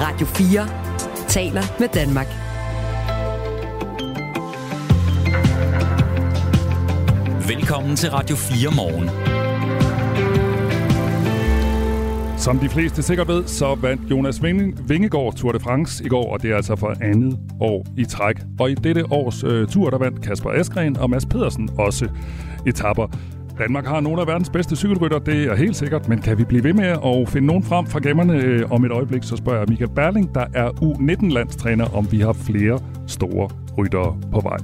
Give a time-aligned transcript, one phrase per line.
[0.00, 0.68] Radio 4
[1.28, 2.26] taler med Danmark.
[7.48, 9.08] Velkommen til Radio 4 morgen.
[12.38, 14.42] Som de fleste sikkert ved, så vandt Jonas
[14.88, 18.36] Vingegaard Tour de France i går, og det er altså for andet år i træk.
[18.60, 22.08] Og i dette års øh, tur, der vandt Kasper Askren og Mads Pedersen også
[22.66, 23.06] etapper.
[23.58, 26.64] Danmark har nogle af verdens bedste cykelrytter, det er helt sikkert, men kan vi blive
[26.64, 29.68] ved med at finde nogen frem fra gemmerne øh, om et øjeblik, så spørger jeg
[29.68, 33.48] Michael Berling, der er U19-landstræner, om vi har flere store
[33.78, 34.58] ryttere på vej.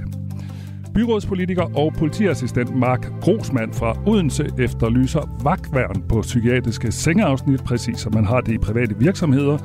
[0.94, 8.24] Byrådspolitiker og politiassistent Mark Grosmand fra Odense efterlyser vagtværn på psykiatriske sengeafsnit, præcis som man
[8.24, 9.58] har det i private virksomheder.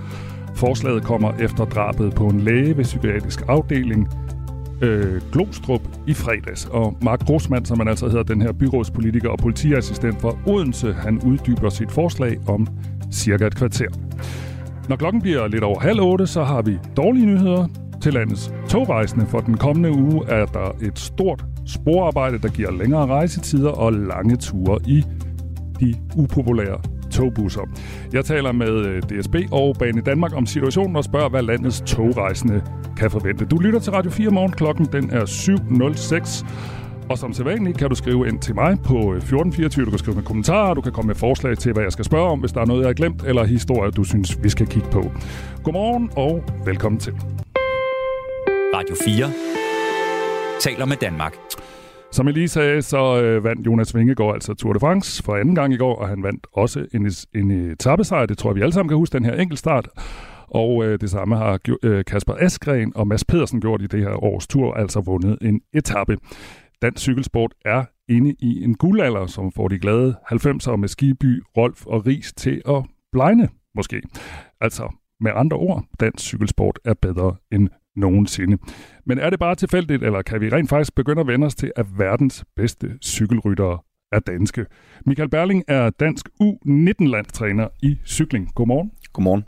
[0.56, 4.08] Forslaget kommer efter drabet på en læge ved psykiatrisk afdeling
[4.82, 6.66] øh, Glostrup i fredags.
[6.66, 11.22] Og Mark Grossmann, som man altså hedder, den her byrådspolitiker og politiassistent fra Odense, han
[11.26, 12.68] uddyber sit forslag om
[13.12, 13.88] cirka et kvarter.
[14.90, 17.68] Når klokken bliver lidt over halv otte, så har vi dårlige nyheder
[18.02, 19.26] til landets togrejsende.
[19.26, 24.36] For den kommende uge er der et stort sporarbejde, der giver længere rejsetider og lange
[24.36, 25.04] ture i
[25.80, 27.62] de upopulære togbusser.
[28.14, 32.62] Jeg taler med øh, DSB og Bane Danmark om situationen og spørger, hvad landets togrejsende
[32.98, 33.46] kan forvente.
[33.46, 34.52] Du lytter til Radio 4 morgen.
[34.52, 36.46] Klokken den er 7.06.
[37.10, 39.86] Og som sædvanligt kan du skrive ind til mig på øh, 1424.
[39.86, 42.30] Du kan skrive med kommentarer, du kan komme med forslag til, hvad jeg skal spørge
[42.30, 44.90] om, hvis der er noget, jeg har glemt, eller historier, du synes, vi skal kigge
[44.90, 45.12] på.
[45.64, 47.14] Godmorgen og velkommen til.
[48.74, 49.32] Radio 4
[50.60, 51.47] taler med Danmark.
[52.18, 55.56] Som jeg lige sagde, så øh, vandt Jonas Vingegaard altså Tour de France for anden
[55.56, 58.26] gang i går, og han vandt også en, en etappesejr.
[58.26, 59.88] Det tror jeg, vi alle sammen kan huske, den her enkeltstart.
[60.48, 64.24] Og øh, det samme har øh, Kasper Askren og Mads Pedersen gjort i det her
[64.24, 66.18] års tur, altså vundet en etape.
[66.82, 71.86] Dansk cykelsport er inde i en guldalder, som får de glade 90'ere med Skiby, Rolf
[71.86, 74.02] og Ris til at blegne, måske.
[74.62, 78.58] Altså, med andre ord, dansk cykelsport er bedre end nogensinde.
[79.06, 81.72] Men er det bare tilfældigt, eller kan vi rent faktisk begynde at vende os til,
[81.76, 83.80] at verdens bedste cykelryttere
[84.12, 84.66] er danske?
[85.06, 88.56] Michael Berling er dansk U19-landstræner i cykling.
[88.56, 88.92] Godmorgen.
[89.14, 89.44] Godmorgen.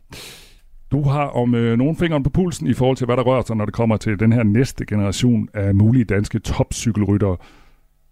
[0.92, 3.56] Du har om øh, nogle fingre på pulsen i forhold til, hvad der rører sig,
[3.56, 7.38] når det kommer til den her næste generation af mulige danske topcykelryttere.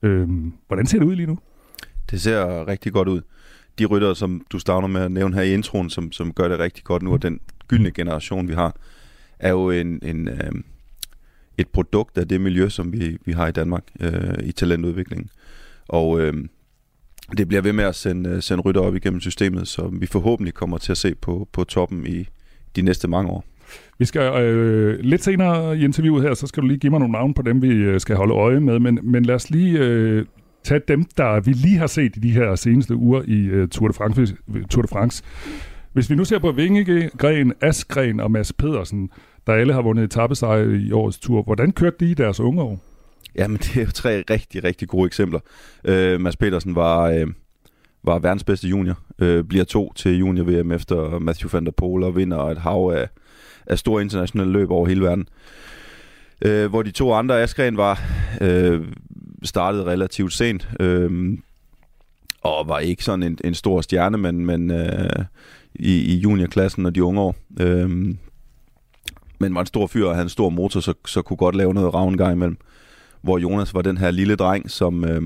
[0.03, 1.38] Øhm, hvordan ser det ud lige nu?
[2.12, 3.22] Det ser rigtig godt ud.
[3.80, 6.59] De ryttere, som du starter med at nævne her i introen, som, som gør det
[6.59, 8.76] rigtig godt nu, og den gyldne generation, vi har,
[9.40, 10.52] er jo en, en, øh,
[11.58, 15.30] et produkt af det miljø, som vi, vi har i Danmark øh, i talentudviklingen.
[15.88, 16.34] Og øh,
[17.38, 20.53] det bliver ved med at sende, øh, sende rytter op igennem systemet, så vi forhåbentlig
[20.53, 22.28] kommer til at se på, på toppen i
[22.76, 23.46] de næste mange år.
[24.00, 27.12] Vi skal øh, lidt senere i interviewet her, så skal du lige give mig nogle
[27.12, 28.80] navne på dem, vi øh, skal holde øje med.
[28.80, 30.26] Men, men lad os lige øh,
[30.64, 33.88] tage dem, der vi lige har set i de her seneste uger i øh, Tour,
[33.88, 34.36] de France,
[34.70, 35.24] Tour de France.
[35.97, 39.09] Hvis vi nu ser på Vingegren, Askren og Mads Pedersen,
[39.47, 42.80] der alle har vundet etappesejre i årets tur, hvordan kørte de i deres unge år?
[43.35, 45.40] Jamen, det er jo tre rigtig, rigtig gode eksempler.
[45.84, 47.28] Øh, Mads Pedersen var, øh,
[48.03, 52.16] var verdens bedste junior, øh, bliver to til junior-VM efter Matthew van der Poel og
[52.16, 53.08] vinder et hav af,
[53.68, 55.28] af store internationale løb over hele verden.
[56.46, 58.02] Øh, hvor de to andre, Askren var
[58.41, 58.81] øh,
[59.44, 61.38] startede relativt sent, øh,
[62.47, 65.25] og var ikke sådan en, en stor stjerne, men, men øh,
[65.75, 67.35] i, i juniorklassen og de unge år.
[67.59, 67.90] Øh,
[69.40, 71.74] men var en stor fyr og havde en stor motor, så, så kunne godt lave
[71.74, 72.58] noget ravn gang imellem.
[73.22, 75.22] Hvor Jonas var den her lille dreng, som øh,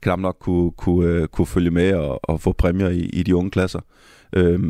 [0.00, 3.36] knap nok kunne, kunne, øh, kunne følge med og, og få præmier i, i de
[3.36, 3.80] unge klasser.
[4.32, 4.60] Øh,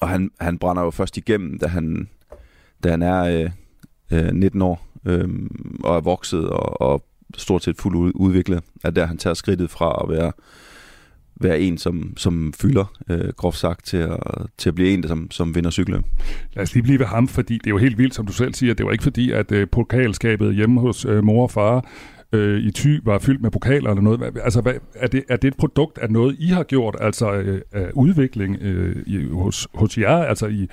[0.00, 2.08] og han, han brænder jo først igennem, da han,
[2.84, 3.50] da han er
[4.10, 5.28] øh, øh, 19 år øh,
[5.84, 7.04] og er vokset og, og
[7.36, 10.32] stort set fuldt udviklet, er der han tager skridtet fra at være
[11.40, 14.16] være en, som, som fylder, øh, groft sagt, til at,
[14.58, 16.04] til at blive en, som, som vinder cyklen.
[16.54, 18.54] Lad os lige blive ved ham, fordi det er jo helt vildt, som du selv
[18.54, 18.74] siger.
[18.74, 21.84] Det var ikke fordi, at øh, pokalskabet hjemme hos øh, mor og far
[22.32, 24.38] øh, i Thy var fyldt med pokaler eller noget.
[24.44, 27.60] Altså, hvad, er, det, er det et produkt af noget, I har gjort, altså øh,
[27.72, 30.68] af udvikling øh, i, hos, hos jer, altså i,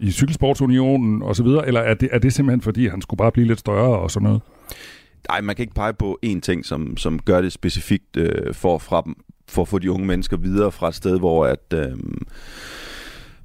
[0.00, 3.32] i Cykelsportsunionen og så videre, eller er det, er det simpelthen fordi, han skulle bare
[3.32, 4.42] blive lidt større og sådan noget?
[5.28, 8.78] Nej, man kan ikke pege på én ting, som, som gør det specifikt øh, for,
[8.78, 9.14] fra dem,
[9.48, 11.74] for at få de unge mennesker videre fra et sted, hvor at...
[11.74, 11.98] Øh,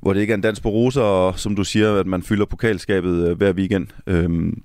[0.02, 2.46] hvor det ikke er en dans på roser, og som du siger, at man fylder
[2.46, 3.88] pokalskabet øh, hver weekend.
[4.08, 4.62] Øhm,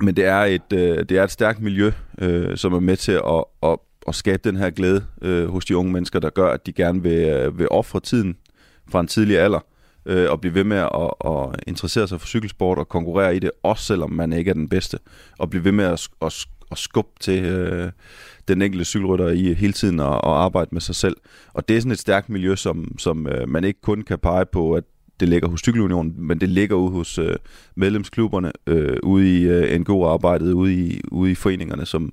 [0.00, 3.12] men det er et, øh, det er et stærkt miljø, øh, som er med til
[3.12, 3.78] at, at,
[4.08, 7.02] at skabe den her glæde øh, hos de unge mennesker, der gør, at de gerne
[7.02, 8.36] vil, øh, vil ofre tiden
[8.88, 9.60] fra en tidlig alder,
[10.06, 13.50] øh, og blive ved med at, at interessere sig for cykelsport og konkurrere i det,
[13.62, 14.98] også selvom man ikke er den bedste,
[15.38, 17.90] og blive ved med at, at, at skubbe til, øh,
[18.48, 21.16] den enkelte cykelrytter i hele tiden at, og arbejde med sig selv.
[21.54, 24.46] Og det er sådan et stærkt miljø, som, som øh, man ikke kun kan pege
[24.46, 24.84] på, at
[25.20, 27.36] det ligger hos Cykelunionen, men det ligger ude hos øh,
[27.74, 32.12] medlemsklubberne, øh, ude i øh, NGO-arbejdet, ude i, ude i foreningerne, som,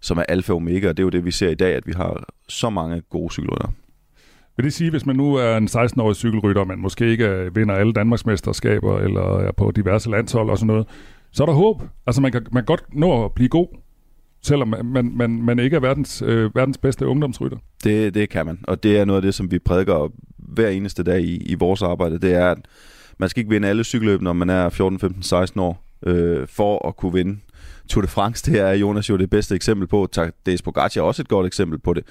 [0.00, 1.86] som er alfa og omega, og det er jo det, vi ser i dag, at
[1.86, 3.72] vi har så mange gode cykelryttere.
[4.56, 7.74] Vil det sige, hvis man nu er en 16-årig cykelrytter, man måske ikke øh, vinder
[7.74, 10.86] alle Danmarksmesterskaber, eller er på diverse landshold og sådan noget,
[11.32, 11.82] så er der håb.
[12.06, 13.66] Altså man kan, man kan godt nå at blive god,
[14.42, 17.58] selvom man, man, man ikke er verdens, øh, verdens bedste ungdomsrytter.
[17.84, 21.02] Det, det kan man, og det er noget af det, som vi prædiker hver eneste
[21.02, 22.18] dag i, i vores arbejde.
[22.18, 22.58] Det er, at
[23.18, 26.88] man skal ikke vinde alle cykelløb, når man er 14, 15, 16 år, øh, for
[26.88, 27.38] at kunne vinde
[27.88, 28.50] Tour de France.
[28.50, 30.08] Det er Jonas jo det bedste eksempel på.
[30.12, 32.04] Tadej Pogacar er også et godt eksempel på det.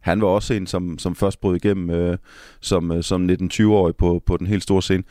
[0.00, 2.18] Han var også en, som, som først brød igennem øh,
[2.60, 5.02] som, øh, som 19-20-årig på, på den helt store scene.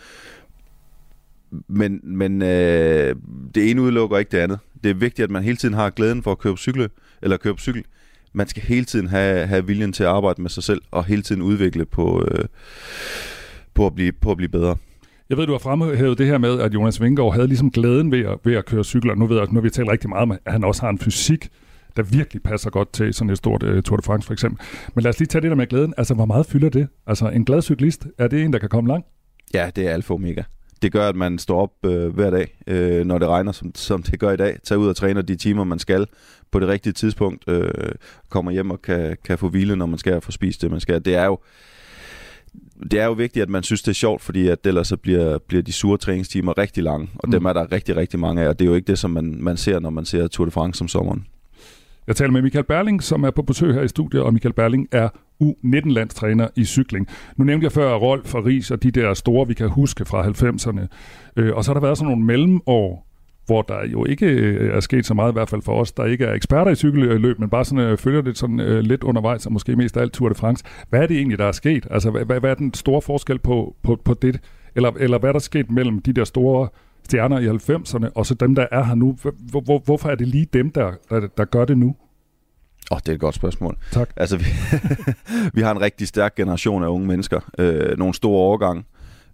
[1.68, 3.16] Men, men øh,
[3.56, 4.60] det ene udelukker ikke det andet.
[4.84, 6.90] Det er vigtigt, at man hele tiden har glæden for at køre på cykle,
[7.22, 7.84] eller køre på cykel.
[8.34, 11.22] Man skal hele tiden have, have viljen til at arbejde med sig selv, og hele
[11.22, 12.46] tiden udvikle på, øh,
[13.74, 14.76] på, at, blive, på at blive bedre.
[15.30, 18.26] Jeg ved, du har fremhævet det her med, at Jonas Vingegaard havde ligesom glæden ved
[18.26, 19.16] at, ved at køre cykler.
[19.16, 21.00] Nu ved jeg, nu har vi talt rigtig meget om, at han også har en
[21.00, 21.50] fysik,
[21.98, 24.66] der virkelig passer godt til sådan et stort uh, Tour de France for eksempel.
[24.96, 25.94] Men lad os lige tage det der med glæden.
[25.98, 26.88] Altså, hvor meget fylder det?
[27.08, 29.08] Altså, en glad cyklist, er det en, der kan komme langt?
[29.54, 30.44] Ja, det er alfa omega.
[30.82, 34.04] Det gør, at man står op øh, hver dag, øh, når det regner, som, som
[34.04, 34.58] det gør i dag.
[34.64, 36.08] Tager ud og træner de timer, man skal
[36.52, 37.44] på det rigtige tidspunkt.
[37.48, 37.72] Øh,
[38.30, 41.06] kommer hjem og kan, kan få hvile, når man skal få spist det, man skal.
[41.06, 41.40] Det er jo
[42.92, 45.38] det er jo vigtigt, at man synes, det er sjovt, fordi at ellers så bliver,
[45.38, 47.32] bliver de sure træningstimer rigtig lange, og mm.
[47.32, 49.38] dem er der rigtig, rigtig mange af, og det er jo ikke det, som man,
[49.40, 51.26] man ser, når man ser Tour de France om sommeren.
[52.10, 54.88] Jeg taler med Michael Berling, som er på besøg her i studiet, og Michael Berling
[54.92, 55.10] er
[55.44, 57.08] U19-landstræner i cykling.
[57.38, 60.28] Nu nævnte jeg før Rolf og Ries og de der store, vi kan huske fra
[60.28, 60.88] 90'erne.
[61.38, 63.08] Øh, og så har der været sådan nogle mellemår,
[63.46, 66.06] hvor der jo ikke øh, er sket så meget, i hvert fald for os, der
[66.06, 69.46] ikke er eksperter i cykelløb, men bare sådan, øh, følger det sådan øh, lidt undervejs,
[69.46, 70.64] og måske mest af alt Tour de France.
[70.90, 71.88] Hvad er det egentlig, der er sket?
[71.92, 74.40] Altså, hvad, hvad er den store forskel på, på, på det?
[74.76, 76.68] Eller, eller hvad er der sket mellem de der store
[77.10, 79.18] stjerner i 90'erne, og så dem, der er her nu?
[79.22, 81.96] Hvor, hvor, hvorfor er det lige dem, der, der, der gør det nu?
[82.92, 83.78] Åh, oh, det er et godt spørgsmål.
[83.92, 84.10] Tak.
[84.16, 84.46] Altså, vi,
[85.56, 87.40] vi har en rigtig stærk generation af unge mennesker.
[87.58, 88.84] Øh, nogle store årgange,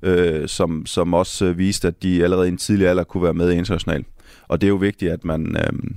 [0.01, 3.33] øh, som, som også øh, viste, at de allerede i en tidlig alder kunne være
[3.33, 4.07] med internationalt.
[4.47, 5.95] Og det er jo vigtigt, at man, øh,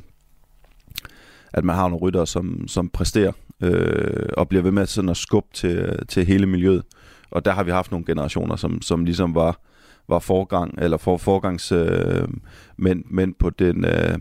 [1.53, 3.33] at man har nogle rytter, som, som præsterer
[3.63, 6.83] øh, og bliver ved med sådan at skubbe til, til hele miljøet.
[7.31, 9.61] Og der har vi haft nogle generationer, som, som ligesom var,
[10.09, 12.29] var forgang, eller for, forgangs øh,
[12.77, 13.85] mænd, mænd på den...
[13.85, 14.19] Øh,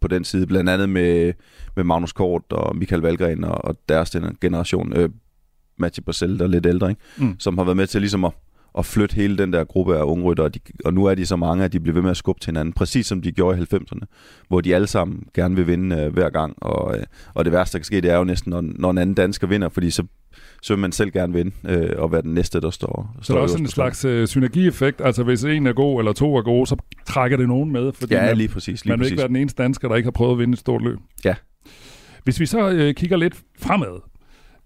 [0.00, 1.32] på den side, blandt andet med,
[1.76, 5.10] med Magnus Kort og Michael Valgren og, og deres generation, øh,
[5.76, 7.02] Mathieu Barcel, der er lidt ældre, ikke?
[7.18, 7.36] Mm.
[7.38, 8.32] som har været med til ligesom at,
[8.78, 11.26] at flytte hele den der gruppe af unge rytter, og, de, og nu er de
[11.26, 13.58] så mange, at de bliver ved med at skubbe til hinanden, præcis som de gjorde
[13.58, 14.04] i 90'erne,
[14.48, 17.72] hvor de alle sammen gerne vil vinde øh, hver gang, og, øh, og det værste,
[17.72, 20.04] der kan ske, det er jo næsten, når, når en anden dansker vinder, fordi så
[20.62, 23.16] så vil man selv gerne vinde øh, og være den næste, der står.
[23.22, 25.00] Så der er også en slags øh, synergieffekt.
[25.04, 26.76] Altså hvis en er god, eller to er gode, så
[27.06, 27.92] trækker det nogen med.
[27.92, 28.84] Fordi ja, man, lige præcis.
[28.84, 29.10] Lige man vil præcis.
[29.10, 30.98] ikke være den eneste dansker, der ikke har prøvet at vinde et stort løb.
[31.24, 31.34] Ja.
[32.24, 34.00] Hvis vi så øh, kigger lidt fremad.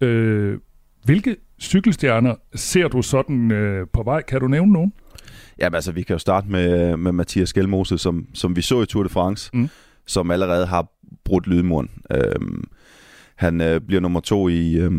[0.00, 0.58] Øh,
[1.04, 4.22] hvilke cykelstjerner ser du sådan øh, på vej?
[4.22, 4.92] Kan du nævne nogen?
[5.58, 8.86] Jamen altså, vi kan jo starte med, med Mathias Skelmose, som, som vi så i
[8.86, 9.68] Tour de France, mm.
[10.06, 10.86] som allerede har
[11.24, 11.90] brudt lydmuren.
[12.10, 12.64] Øhm,
[13.36, 14.92] han øh, bliver nummer to i, øh,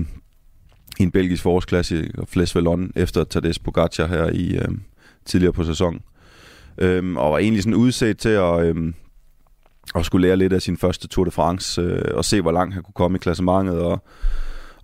[0.99, 4.67] i en belgisk forårsklasse, Fles Vallon, efter Tadej Pogacar her i øh,
[5.25, 6.01] tidligere på sæsonen.
[6.77, 8.93] Øhm, og var egentlig sådan udset til at, øhm,
[9.95, 12.73] at skulle lære lidt af sin første Tour de France, øh, og se, hvor langt
[12.73, 14.03] han kunne komme i klassementet, og,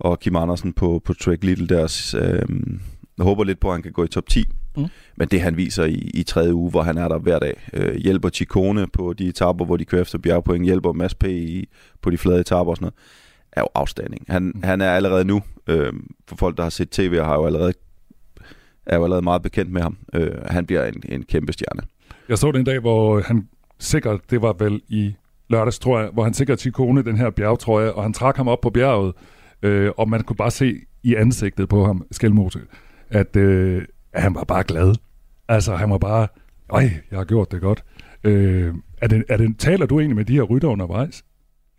[0.01, 2.11] og Kim Andersen på, på Trek Little der.
[2.21, 2.57] Øh,
[3.17, 4.45] jeg håber lidt på, at han kan gå i top 10.
[4.77, 4.85] Mm.
[5.17, 7.95] Men det han viser i, i tredje uge, hvor han er der hver dag, øh,
[7.95, 11.23] hjælper Chikone på de etaper, hvor de kører efter bjergpoint, hjælper Mads P.
[11.23, 11.69] I,
[12.01, 12.93] på de flade etaper og sådan noget,
[13.51, 14.25] er jo afstanding.
[14.29, 14.63] Han, mm.
[14.63, 15.93] han er allerede nu, øh,
[16.27, 17.73] for folk, der har set tv, har jo allerede
[18.85, 19.97] er jo allerede meget bekendt med ham.
[20.13, 21.81] Øh, han bliver en, en kæmpe stjerne.
[22.29, 23.47] Jeg så den dag, hvor han
[23.79, 25.13] sikkert, det var vel i
[25.49, 28.61] lørdags, tror jeg, hvor han sikkert Chikone den her bjergtrøje, og han trak ham op
[28.61, 29.13] på bjerget,
[29.63, 32.59] øh, og man kunne bare se i ansigtet på ham, Skelmose,
[33.09, 34.95] at, øh, at han var bare glad.
[35.47, 36.27] Altså, han var bare,
[36.69, 37.83] øj, jeg har gjort det godt.
[38.23, 41.23] Øh, er det, er det, taler du egentlig med de her rytter undervejs?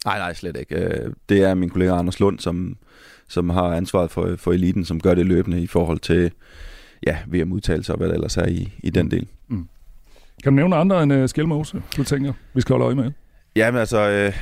[0.04, 0.76] Nej, nej, slet ikke.
[0.76, 2.76] Øh, det er min kollega Anders Lund, som,
[3.28, 6.32] som har ansvaret for, for eliten, som gør det løbende i forhold til
[7.06, 9.26] ja, VM-udtalelser og hvad der ellers er i, i den del.
[9.48, 9.68] Mm.
[10.42, 13.12] Kan du nævne andre end uh, Skelmose, du tænker, vi skal holde øje med?
[13.56, 14.32] Jamen altså, øh,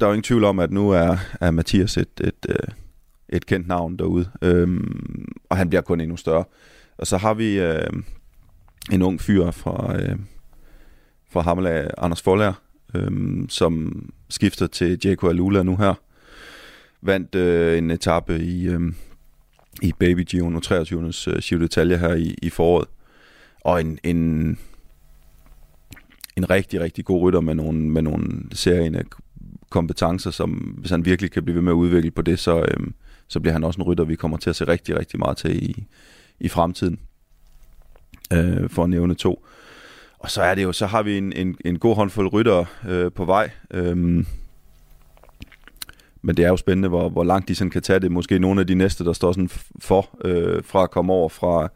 [0.00, 2.74] der er jo ingen tvivl om, at nu er, er Mathias et, et, et,
[3.28, 6.44] et kendt navn derude, øhm, og han bliver kun endnu større.
[6.98, 7.92] Og så har vi øh,
[8.92, 10.16] en ung fyr fra, øh,
[11.30, 12.62] fra Hamela, Anders Forlær,
[12.94, 13.10] øh,
[13.48, 15.94] som skifter til JK Alula nu her.
[17.02, 18.80] Vandt øh, en etape i, øh,
[19.82, 21.06] i Baby Giro 23.
[21.06, 22.88] Øh, Giro d'Italia her i, i foråret.
[23.60, 24.18] og en, en,
[26.36, 29.04] en rigtig, rigtig god rytter med nogle, med nogle serierende
[29.70, 32.94] kompetencer, som hvis han virkelig kan blive ved med at udvikle på det, så, øhm,
[33.28, 35.70] så bliver han også en rytter, vi kommer til at se rigtig, rigtig meget til
[35.70, 35.86] i,
[36.40, 37.00] i fremtiden,
[38.32, 39.44] øh, for at nævne to.
[40.18, 43.12] Og så er det jo, så har vi en, en, en god håndfuld rytter øh,
[43.12, 43.50] på vej.
[43.70, 44.26] Øhm,
[46.22, 48.12] men det er jo spændende, hvor, hvor langt de sådan kan tage det.
[48.12, 51.68] Måske nogle af de næste, der står sådan for, øh, fra at komme over fra,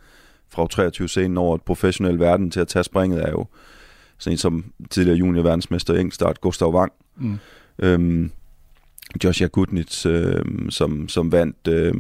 [0.49, 3.47] fra 23 scenen over et professionel verden til at tage springet, er jo
[4.19, 6.93] sådan en som tidligere junior verdensmester Engstart, Gustav Wang.
[7.17, 7.39] Mm.
[7.79, 8.31] Øhm,
[9.25, 11.95] Joshua Gudnitz, øh, som, som vandt øh,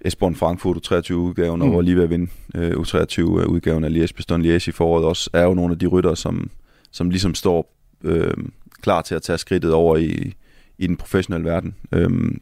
[0.00, 1.68] Esbjørn Frankfurt U23-udgaven, mm.
[1.68, 5.30] og var lige ved at vinde øh, U23-udgaven af Liège Bastogne Liège i foråret også,
[5.32, 6.50] er jo nogle af de rytter, som,
[6.90, 8.34] som ligesom står øh,
[8.82, 10.34] klar til at tage skridtet over i,
[10.78, 11.74] i den professionelle verden.
[11.92, 12.40] Øhm,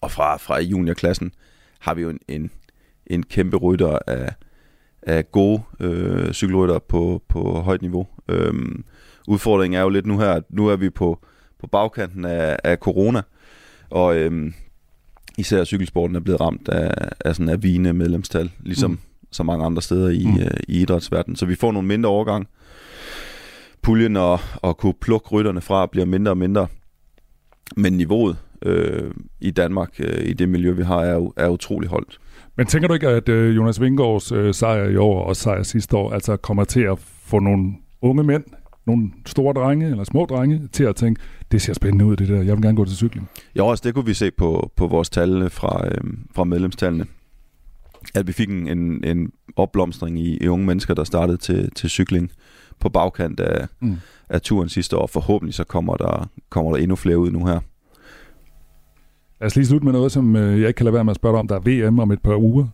[0.00, 1.32] og fra, fra juniorklassen
[1.78, 2.50] har vi jo en, en,
[3.06, 4.34] en kæmpe rytter af,
[5.02, 8.06] af gode øh, cykelrytter på, på højt niveau.
[8.28, 8.84] Øhm,
[9.28, 11.18] udfordringen er jo lidt nu her, at nu er vi på,
[11.60, 13.22] på bagkanten af, af corona,
[13.90, 14.54] og øhm,
[15.38, 18.98] især cykelsporten er blevet ramt af, af sådan af vigende medlemstal, ligesom mm.
[19.30, 20.40] så mange andre steder i, mm.
[20.40, 21.36] øh, i idrætsverdenen.
[21.36, 22.48] Så vi får nogle mindre overgang.
[23.82, 26.66] Puljen og, og kunne plukke rytterne fra bliver mindre og mindre.
[27.76, 32.18] Men niveauet øh, i Danmark, øh, i det miljø, vi har, er, er utrolig holdt.
[32.56, 35.96] Men tænker du ikke, at øh, Jonas Vingårds øh, sejr i år og sejr sidste
[35.96, 38.44] år altså kommer til at få nogle unge mænd,
[38.88, 41.20] nogle store drenge eller små drenge, til at tænke,
[41.52, 43.28] det ser spændende ud det der, jeg vil gerne gå til cykling?
[43.56, 47.06] Ja, også det kunne vi se på, på vores tal fra, øh, fra medlemstallene.
[48.14, 51.90] At vi fik en, en, en opblomstring i, i unge mennesker, der startede til, til
[51.90, 52.30] cykling
[52.80, 53.96] på bagkant af, mm.
[54.28, 55.06] af turen sidste år.
[55.06, 57.60] Forhåbentlig så kommer der, kommer der endnu flere ud nu her.
[59.40, 61.16] Lad os lige slutte med noget, som øh, jeg ikke kan lade være med at
[61.16, 61.48] spørge dig om.
[61.48, 62.66] Der er VM om et par uger.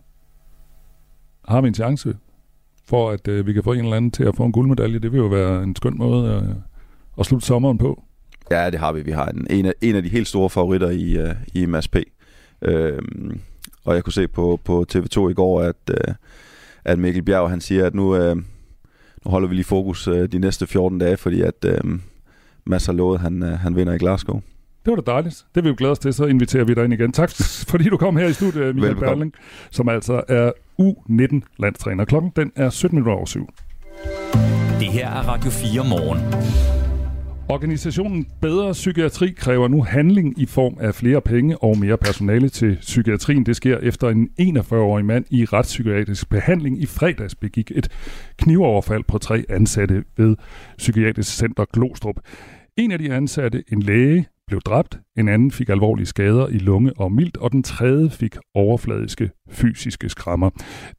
[1.47, 2.17] Har vi en chance
[2.87, 4.99] for, at øh, vi kan få en eller anden til at få en guldmedalje?
[4.99, 6.43] Det vil jo være en skøn måde at,
[7.19, 8.03] at slutte sommeren på.
[8.51, 9.01] Ja, det har vi.
[9.01, 11.95] Vi har en, en, af, en af de helt store favoritter i, uh, i MSP.
[12.61, 13.39] Øhm,
[13.85, 16.13] og jeg kunne se på, på TV2 i går, at, uh,
[16.85, 18.37] at Mikkel Bjerg han siger, at nu, uh,
[19.25, 21.91] nu holder vi lige fokus uh, de næste 14 dage, fordi at uh,
[22.65, 24.41] Mads har lovet, han, uh, han vinder i Glasgow.
[24.85, 25.45] Det var da dejligt.
[25.55, 27.11] Det vil vi glæde os til, så inviterer vi dig ind igen.
[27.11, 27.31] Tak
[27.69, 29.33] fordi du kom her i studiet, Michael Berling,
[29.71, 30.51] som altså er
[30.81, 32.05] U19-landstræner.
[32.05, 33.49] Klokken den er 17 minutter over syv.
[34.79, 36.19] Det her er Radio 4 morgen.
[37.49, 42.77] Organisationen Bedre Psykiatri kræver nu handling i form af flere penge og mere personale til
[42.81, 43.45] psykiatrien.
[43.45, 47.87] Det sker efter en 41-årig mand i retspsykiatrisk behandling i fredags begik et
[48.37, 50.35] knivoverfald på tre ansatte ved
[50.77, 52.15] Psykiatrisk Center Glostrup.
[52.77, 56.93] En af de ansatte, en læge, blev dræbt, en anden fik alvorlige skader i lunge
[56.97, 60.49] og mildt, og den tredje fik overfladiske fysiske skrammer.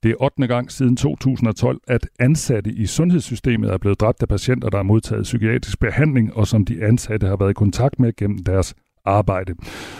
[0.02, 0.46] Det er 8.
[0.46, 5.22] gang siden 2012, at ansatte i sundhedssystemet er blevet dræbt af patienter, der har modtaget
[5.22, 8.74] psykiatrisk behandling, og som de ansatte har været i kontakt med gennem deres
[9.04, 9.54] arbejde.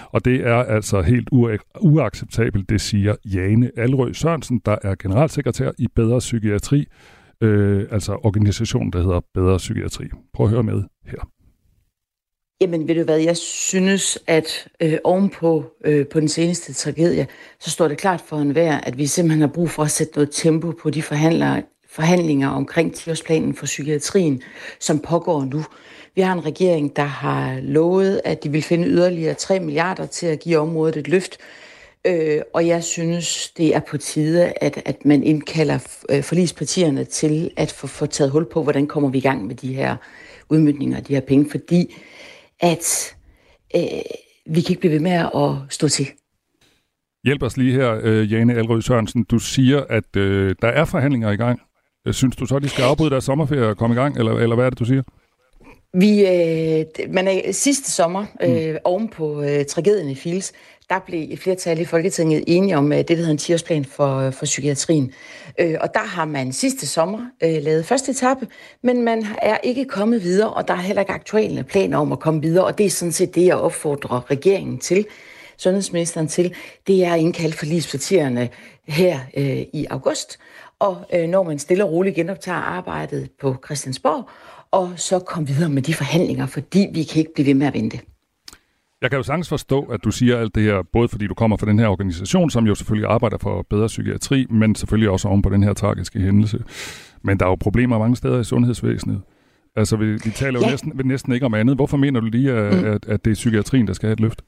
[0.06, 1.28] Og det er altså helt
[1.80, 6.86] uacceptabelt, det siger Jane Alrø Sørensen, der er generalsekretær i Bedre Psykiatri,
[7.40, 10.04] øh, altså organisationen, der hedder Bedre Psykiatri.
[10.34, 11.35] Prøv at høre med her.
[12.60, 17.26] Jamen ved du hvad, jeg synes, at øh, ovenpå øh, på den seneste tragedie,
[17.60, 20.28] så står det klart for enhver, at vi simpelthen har brug for at sætte noget
[20.32, 24.42] tempo på de forhandler, forhandlinger omkring 10-årsplanen for psykiatrien,
[24.80, 25.64] som pågår nu.
[26.14, 30.26] Vi har en regering, der har lovet, at de vil finde yderligere 3 milliarder til
[30.26, 31.38] at give området et løft.
[32.04, 35.78] Øh, og jeg synes, det er på tide, at, at man indkalder
[36.10, 39.54] øh, forlispartierne til at få, få taget hul på, hvordan kommer vi i gang med
[39.54, 39.96] de her
[40.48, 41.94] udmyndninger af de her penge, fordi
[42.60, 43.16] at
[43.76, 43.82] øh,
[44.46, 46.06] vi kan ikke blive ved med at stå til.
[47.24, 49.24] Hjælp os lige her, øh, Jane Alrød Sørensen.
[49.24, 51.60] Du siger, at øh, der er forhandlinger i gang.
[52.06, 54.56] Øh, synes du så, de skal afbryde deres sommerferie og komme i gang, eller, eller
[54.56, 55.02] hvad er det, du siger?
[55.94, 58.78] Vi, øh, man er sidste sommer, øh, mm.
[58.84, 60.52] oven på øh, tragedien i Fils,
[60.88, 64.16] der blev et flertal i Folketinget enige om øh, det, der hedder en 10-årsplan for,
[64.16, 65.12] øh, for psykiatrien.
[65.60, 68.46] Øh, og der har man sidste sommer øh, lavet første etape,
[68.82, 72.20] men man er ikke kommet videre, og der er heller ikke aktuelle planer om at
[72.20, 75.06] komme videre, og det er sådan set det, jeg opfordrer regeringen til,
[75.56, 76.54] sundhedsministeren til,
[76.86, 78.48] det er at indkalde forlispartierne
[78.88, 80.38] her øh, i august,
[80.78, 84.28] og øh, når man stille og roligt genoptager arbejdet på Christiansborg,
[84.70, 87.74] og så komme videre med de forhandlinger, fordi vi kan ikke blive ved med at
[87.74, 88.00] vente.
[89.02, 91.56] Jeg kan jo sagtens forstå, at du siger alt det her, både fordi du kommer
[91.56, 95.42] fra den her organisation, som jo selvfølgelig arbejder for bedre psykiatri, men selvfølgelig også oven
[95.42, 96.58] på den her tragiske hændelse.
[97.22, 99.22] Men der er jo problemer mange steder i sundhedsvæsenet.
[99.76, 100.70] Altså, vi, vi taler jo ja.
[100.70, 101.76] næsten, næsten ikke om andet.
[101.76, 102.84] Hvorfor mener du lige, at, mm.
[102.84, 104.42] at, at det er psykiatrien, der skal have et løft?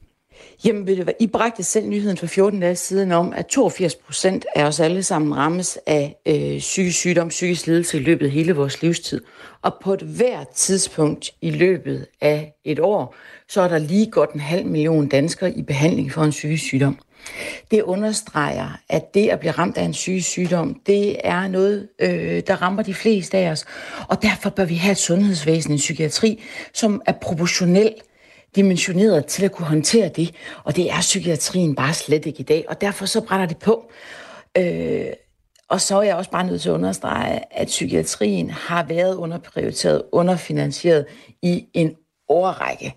[0.65, 3.95] Jamen, ved du hvad, I bragte selv nyheden for 14 dage siden om, at 82
[3.95, 8.31] procent af os alle sammen rammes af øh, psykisk sygdom, psykisk lidelse i løbet af
[8.31, 9.21] hele vores livstid.
[9.61, 13.15] Og på et hvert tidspunkt i løbet af et år,
[13.49, 16.99] så er der lige godt en halv million danskere i behandling for en psykisk sygdom.
[17.71, 22.43] Det understreger, at det at blive ramt af en psykisk sygdom, det er noget, øh,
[22.47, 23.65] der rammer de fleste af os.
[24.07, 27.93] Og derfor bør vi have et sundhedsvæsen, en psykiatri, som er proportionel
[28.55, 30.35] dimensioneret til at kunne håndtere det.
[30.63, 32.65] Og det er psykiatrien bare slet ikke i dag.
[32.69, 33.91] Og derfor så brænder det på.
[34.57, 35.05] Øh,
[35.69, 40.01] og så er jeg også bare nødt til at understrege, at psykiatrien har været underprioriteret,
[40.11, 41.05] underfinansieret
[41.41, 41.95] i en
[42.29, 42.95] årrække.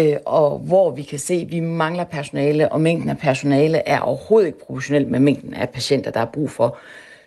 [0.00, 4.00] Øh, og hvor vi kan se, at vi mangler personale, og mængden af personale er
[4.00, 6.78] overhovedet ikke proportionel med mængden af patienter, der er brug for.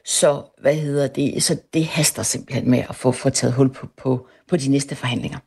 [0.06, 1.44] Så hvad hedder det?
[1.44, 4.96] Så det haster simpelthen med at få, få taget hul på, på, på de næste
[4.96, 5.38] forhandlinger.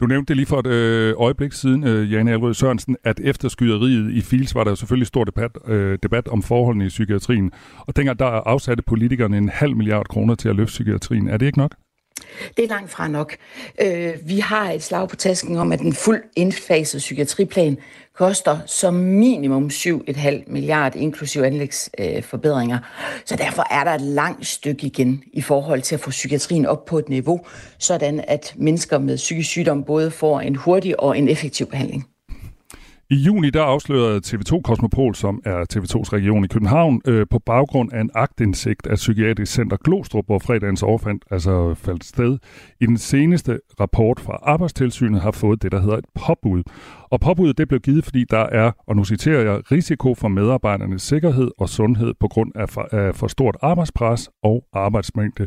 [0.00, 3.48] Du nævnte det lige for et øh, øjeblik siden, øh, Jane Alrød Sørensen, at efter
[3.48, 7.50] skyderiet i Fils var der jo selvfølgelig stor debat, øh, debat om forholdene i psykiatrien.
[7.78, 11.28] Og dengang der afsatte politikerne en halv milliard kroner til at løfte psykiatrien.
[11.28, 11.74] Er det ikke nok?
[12.56, 13.36] Det er langt fra nok.
[13.80, 17.78] Øh, vi har et slag på tasken om, at den fuld indfasede psykiatriplan
[18.14, 22.78] koster som minimum 7,5 milliard, inklusiv anlægsforbedringer.
[23.24, 26.84] Så derfor er der et langt stykke igen i forhold til at få psykiatrien op
[26.84, 27.40] på et niveau,
[27.78, 32.06] sådan at mennesker med psykisk sygdom både får en hurtig og en effektiv behandling.
[33.10, 37.92] I juni der afslørede TV2 Kosmopol, som er TV2's region i København, øh, på baggrund
[37.92, 42.38] af en agtindsigt af Psykiatrisk Center Glostrup, hvor fredagens overfald altså faldt sted.
[42.80, 46.62] I den seneste rapport fra Arbejdstilsynet har fået det, der hedder et påbud.
[47.10, 51.02] Og påbuddet det blev givet, fordi der er, og nu citerer jeg, risiko for medarbejdernes
[51.02, 55.46] sikkerhed og sundhed på grund af for, af for stort arbejdspres og arbejdsmængde.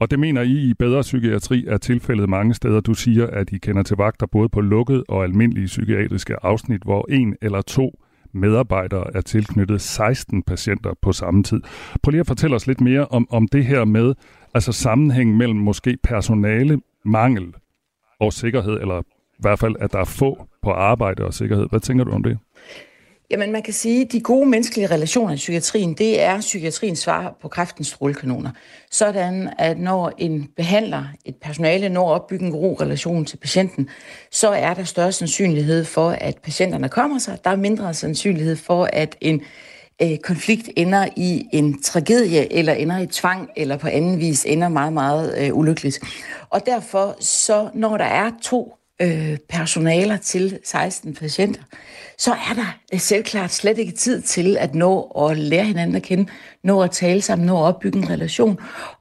[0.00, 2.80] Og det mener I i Bedre Psykiatri er tilfældet mange steder.
[2.80, 7.06] Du siger, at I kender til vagter både på lukket og almindelige psykiatriske afsnit, hvor
[7.10, 7.90] en eller to
[8.34, 11.60] medarbejdere er tilknyttet 16 patienter på samme tid.
[12.02, 14.14] Prøv lige at fortælle os lidt mere om, om det her med
[14.54, 17.54] altså sammenhæng mellem måske personale, mangel
[18.20, 19.02] og sikkerhed, eller
[19.38, 21.66] i hvert fald, at der er få på arbejde og sikkerhed.
[21.70, 22.38] Hvad tænker du om det?
[23.30, 27.36] Jamen, man kan sige, at de gode menneskelige relationer i psykiatrien, det er psykiatriens svar
[27.42, 28.50] på kræftens strålekanoner.
[28.90, 33.88] Sådan, at når en behandler, et personale, når at opbygge en god relation til patienten,
[34.30, 37.38] så er der større sandsynlighed for, at patienterne kommer sig.
[37.44, 39.42] Der er mindre sandsynlighed for, at en
[40.02, 44.68] øh, konflikt ender i en tragedie, eller ender i tvang, eller på anden vis ender
[44.68, 46.00] meget, meget øh, ulykkeligt.
[46.50, 51.62] Og derfor, så når der er to øh, personaler til 16 patienter,
[52.18, 56.02] så er der øh, selvklart slet ikke tid til at nå at lære hinanden at
[56.02, 56.26] kende,
[56.64, 58.58] nå at tale sammen, nå at opbygge en relation.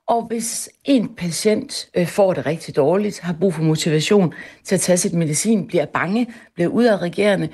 [0.08, 4.82] Og hvis en patient øh, får det rigtig dårligt, har brug for motivation til at
[4.82, 7.50] tage sit medicin, bliver bange, bliver udadreagerende,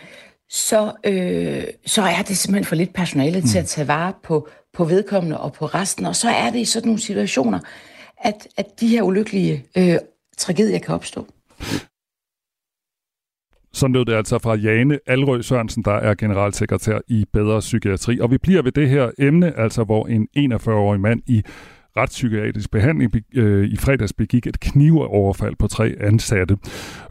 [0.49, 3.47] så, øh, så er det simpelthen for lidt personale mm.
[3.47, 6.05] til at tage vare på, på vedkommende og på resten.
[6.05, 7.59] Og så er det i sådan nogle situationer,
[8.17, 9.97] at, at de her ulykkelige øh,
[10.37, 11.27] tragedier kan opstå.
[13.73, 18.19] Så lød det altså fra Jane Alrø Sørensen, der er generalsekretær i Bedre Psykiatri.
[18.19, 21.43] Og vi bliver ved det her emne, altså hvor en 41-årig mand i
[21.97, 26.57] retspsykiatrisk behandling øh, i fredags begik et knivoverfald på tre ansatte.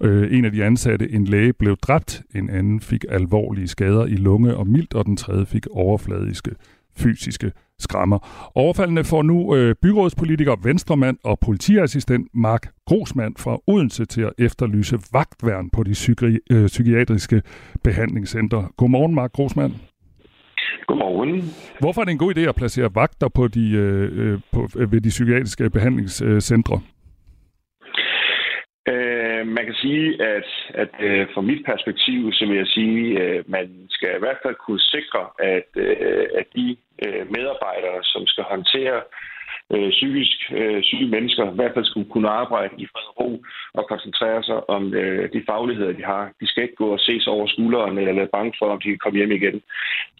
[0.00, 4.16] Øh, en af de ansatte, en læge, blev dræbt, en anden fik alvorlige skader i
[4.16, 6.50] lunge og mildt, og den tredje fik overfladiske
[6.98, 8.50] fysiske skrammer.
[8.54, 14.98] Overfaldene får nu øh, byrådspolitiker, venstremand og politiassistent Mark Grosmand fra Odense til at efterlyse
[15.12, 17.42] vagtværn på de psyki- øh, psykiatriske
[17.84, 18.68] behandlingscentre.
[18.76, 19.72] Godmorgen, Mark Grosmand.
[20.86, 21.42] Godmorgen.
[21.80, 24.92] Hvorfor er det en god idé at placere vagter på de, øh, øh på, øh,
[24.92, 26.74] ved de psykiatriske behandlingscentre?
[26.74, 26.80] Øh,
[29.40, 33.36] Øh, man kan sige, at, at øh, fra mit perspektiv, så vil jeg sige, at
[33.36, 38.26] øh, man skal i hvert fald kunne sikre, at, øh, at de øh, medarbejdere, som
[38.26, 39.00] skal håndtere
[39.74, 43.42] øh, psykisk øh, syge mennesker, i hvert fald skulle kunne arbejde i fred og ro
[43.74, 46.32] og koncentrere sig om øh, de fagligheder, de har.
[46.40, 48.98] De skal ikke gå og ses over skulderen eller være bange for, om de kan
[48.98, 49.62] komme hjem igen.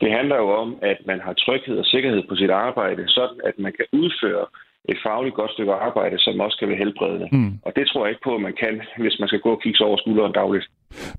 [0.01, 3.59] Det handler jo om, at man har tryghed og sikkerhed på sit arbejde, sådan at
[3.59, 4.47] man kan udføre
[4.89, 7.29] et fagligt godt stykke arbejde, som også kan være helbredende.
[7.33, 7.53] Mm.
[7.63, 9.77] Og det tror jeg ikke på, at man kan, hvis man skal gå og kigge
[9.77, 10.67] sig over skulderen dagligt.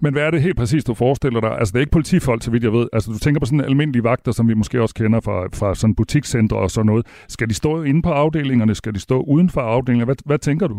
[0.01, 1.51] Men hvad er det helt præcis, du forestiller dig?
[1.59, 2.87] Altså, det er ikke politifolk, så vidt jeg ved.
[2.93, 5.95] Altså, du tænker på sådan almindelige vagter, som vi måske også kender fra, fra sådan
[5.95, 7.05] butikscentre og sådan noget.
[7.27, 8.75] Skal de stå inde på afdelingerne?
[8.75, 10.09] Skal de stå uden for afdelingerne?
[10.09, 10.77] Hvad, hvad tænker du?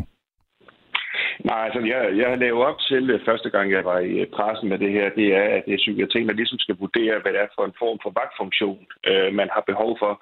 [1.45, 4.79] Nej, altså jeg, jeg lavet op til øh, første gang, jeg var i pressen med
[4.79, 7.55] det her, det er, at det er psykiatrien, der ligesom skal vurdere, hvad det er
[7.57, 10.12] for en form for vagtfunktion, øh, man har behov for.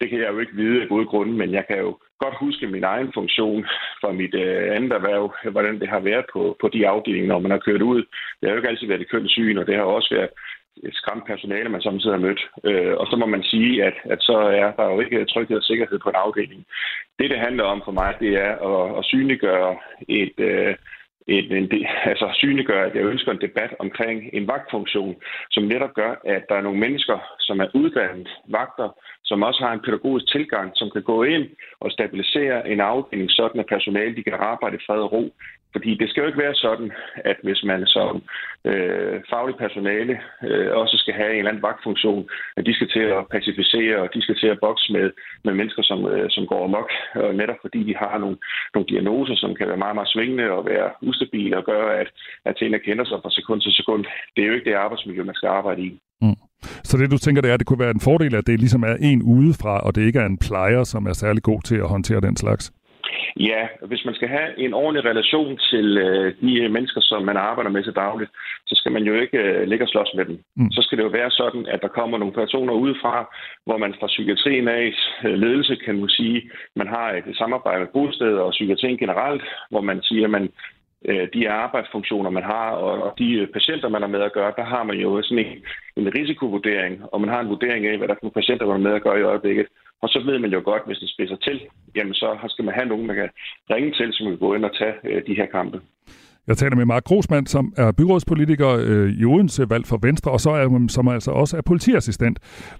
[0.00, 2.66] Det kan jeg jo ikke vide af gode grunde, men jeg kan jo godt huske
[2.66, 3.64] min egen funktion
[4.00, 7.50] fra mit øh, andet erhverv, hvordan det har været på, på de afdelinger, når man
[7.50, 8.00] har kørt ud.
[8.38, 10.30] Det har jo ikke altid været det kønt syn, og det har også været
[10.76, 12.42] et skræmt personale, man samtidig har mødt.
[12.64, 15.62] Øh, og så må man sige, at, at så er der jo ikke tryghed og
[15.62, 16.64] sikkerhed på en afdeling.
[17.18, 19.76] Det, det handler om for mig, det er at, at synliggøre
[20.08, 20.34] et...
[20.38, 20.74] Øh,
[21.26, 25.16] en, en, altså synliggør, at jeg ønsker en debat omkring en vagtfunktion,
[25.50, 28.88] som netop gør, at der er nogle mennesker, som er uddannet vagter,
[29.24, 31.46] som også har en pædagogisk tilgang, som kan gå ind
[31.80, 35.34] og stabilisere en afdeling, sådan at personale de kan arbejde i fred og ro.
[35.74, 36.92] Fordi det skal jo ikke være sådan,
[37.30, 38.22] at hvis man som
[38.70, 40.14] øh, faglig personale
[40.48, 44.08] øh, også skal have en eller anden vagtfunktion, at de skal til at pacificere, og
[44.14, 45.10] de skal til at bokse med,
[45.44, 48.36] med mennesker, som, øh, som går amok, og netop fordi de har nogle,
[48.74, 52.08] nogle diagnoser, som kan være meget, meget svingende og være ustabile og gøre, at,
[52.44, 54.04] at tingene kender sig fra sekund til sekund.
[54.36, 55.90] Det er jo ikke det arbejdsmiljø, man skal arbejde i.
[56.22, 56.36] Mm.
[56.88, 58.82] Så det, du tænker, det er, at det kunne være en fordel, at det ligesom
[58.82, 61.88] er en udefra, og det ikke er en plejer, som er særlig god til at
[61.88, 62.72] håndtere den slags?
[63.36, 67.70] Ja, hvis man skal have en ordentlig relation til øh, de mennesker, som man arbejder
[67.70, 68.30] med til dagligt,
[68.66, 70.38] så skal man jo ikke øh, ligge og slås med dem.
[70.56, 70.70] Mm.
[70.70, 73.34] Så skal det jo være sådan, at der kommer nogle personer udefra,
[73.66, 77.88] hvor man fra psykiatrien af øh, ledelse kan man sige, man har et samarbejde med
[77.92, 80.48] bosteder og psykiatrien generelt, hvor man siger, at man
[81.08, 82.66] Øh, de arbejdsfunktioner, man har,
[83.06, 85.58] og de øh, patienter, man har med at gøre, der har man jo sådan en,
[85.96, 88.88] en risikovurdering, og man har en vurdering af, hvad der er for patienter, man har
[88.88, 89.66] med at gøre i øjeblikket.
[90.02, 91.60] Og så ved man jo godt, hvis det spidser til,
[91.96, 93.28] jamen så skal man have nogen, man kan
[93.70, 95.80] ringe til, som kan gå ind og tage øh, de her kampe.
[96.46, 100.40] Jeg taler med Mark Grosmand, som er byrådspolitiker øh, i Odense, valgt for Venstre, og
[100.40, 102.38] så er som altså også er politiassistent.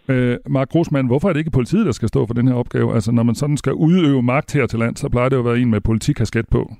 [0.08, 2.94] Øh, Mark Grosmand, hvorfor er det ikke politiet, der skal stå for den her opgave?
[2.94, 5.46] Altså, når man sådan skal udøve magt her til land, så plejer det jo at
[5.46, 6.72] være en med politikasket på.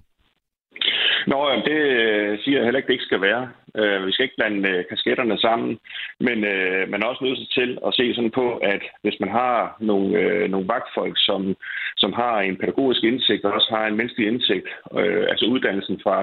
[1.27, 3.51] Nå, jamen, det øh, siger jeg heller ikke, det ikke skal være.
[3.81, 5.79] Øh, vi skal ikke blande øh, kasketterne sammen,
[6.21, 9.77] men øh, man er også nødt til at se sådan på, at hvis man har
[9.81, 11.57] nogle, øh, nogle vagtfolk, som,
[11.97, 16.17] som har en pædagogisk indsigt og også har en menneskelig indsigt, øh, altså uddannelsen fra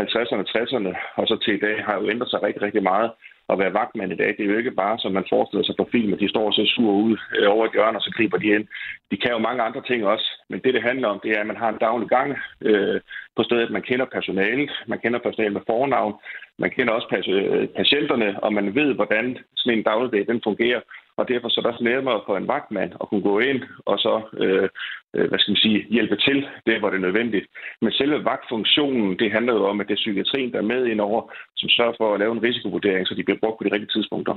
[0.00, 3.10] 50'erne og 60'erne og så til i dag, har jo ændret sig rigtig, rigtig meget
[3.52, 4.30] at være vagtmand i dag.
[4.36, 6.64] Det er jo ikke bare, som man forestiller sig på film, at de står så
[6.74, 8.66] sur ud øh, over et hjørne, og så griber de ind.
[9.10, 11.46] De kan jo mange andre ting også, men det, det handler om, det er, at
[11.46, 13.00] man har en daglig gang øh,
[13.36, 13.70] på stedet.
[13.70, 16.14] Man kender personalet, man kender personalet med fornavn,
[16.58, 20.80] man kender også øh, patienterne, og man ved, hvordan sådan en dagligdag den fungerer.
[21.18, 23.96] Og derfor så er det også nemmere for en vagtmand at kunne gå ind og
[23.98, 24.68] så øh,
[25.16, 27.46] øh, hvad skal man sige, hjælpe til det, hvor det er nødvendigt.
[27.82, 31.00] Men selve vagtfunktionen, det handler jo om, at det er psykiatrien, der er med ind
[31.00, 31.20] over,
[31.56, 34.34] som sørger for at lave en risikovurdering, så de bliver brugt på de rigtige tidspunkter.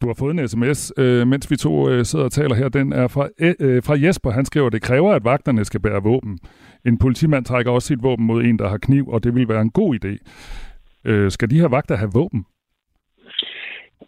[0.00, 2.68] Du har fået en sms, øh, mens vi to øh, sidder og taler her.
[2.68, 4.30] Den er fra, øh, fra Jesper.
[4.30, 6.38] Han skriver, at det kræver, at vagterne skal bære våben.
[6.86, 9.62] En politimand trækker også sit våben mod en, der har kniv, og det vil være
[9.62, 10.12] en god idé.
[11.04, 12.44] Øh, skal de her vagter have våben?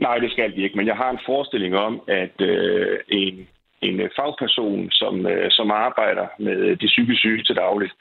[0.01, 3.49] Nej, det skal de ikke, men jeg har en forestilling om, at øh, en
[3.83, 7.93] en øh, fagperson, som, øh, som arbejder med de psykisk syge til dagligt.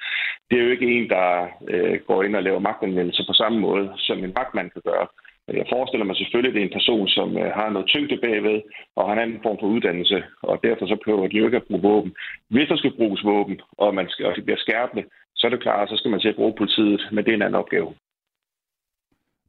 [0.50, 3.92] Det er jo ikke en, der øh, går ind og laver magtanvendelse på samme måde,
[3.98, 5.08] som en magtmand kan gøre.
[5.48, 8.62] Jeg forestiller mig selvfølgelig, at det er en person, som øh, har noget tyngde bagved,
[8.96, 11.68] og har en anden form for uddannelse, og derfor så prøver de jo ikke at
[11.68, 12.16] bruge våben.
[12.50, 15.04] Hvis der skal bruges våben, og, man skal, og det bliver skærpende,
[15.36, 17.42] så er det klart, så skal man til at bruge politiet, men det er en
[17.42, 17.94] anden opgave.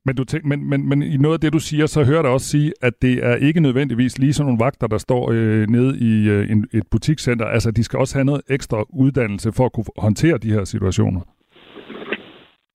[0.07, 2.31] Men, du tænk, men, men, men i noget af det, du siger, så hører jeg
[2.31, 5.99] også sige, at det er ikke nødvendigvis lige sådan nogle vagter, der står øh, nede
[5.99, 7.47] i øh, en, et butikscenter.
[7.47, 11.21] Altså, de skal også have noget ekstra uddannelse for at kunne håndtere de her situationer.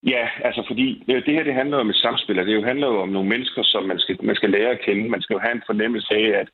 [0.03, 2.87] Ja, altså fordi det, det her det handler om et samspil, og det jo handler
[2.87, 5.09] jo om nogle mennesker, som man skal, man skal lære at kende.
[5.09, 6.47] Man skal jo have en fornemmelse af, at,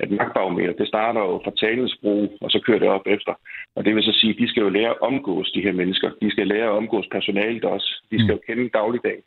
[0.00, 3.34] at magtbarometer, det starter jo fra talens brug, og så kører det op efter.
[3.76, 6.10] Og det vil så sige, at de skal jo lære at omgås de her mennesker.
[6.22, 7.88] De skal lære at omgås personalet også.
[8.10, 8.46] De skal jo mm.
[8.46, 9.24] kende dagligdagen.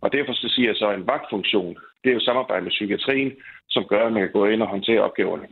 [0.00, 3.32] Og derfor så siger jeg så, at en vagtfunktion, det er jo samarbejde med psykiatrien,
[3.68, 5.46] som gør, at man kan gå ind og håndtere opgaverne.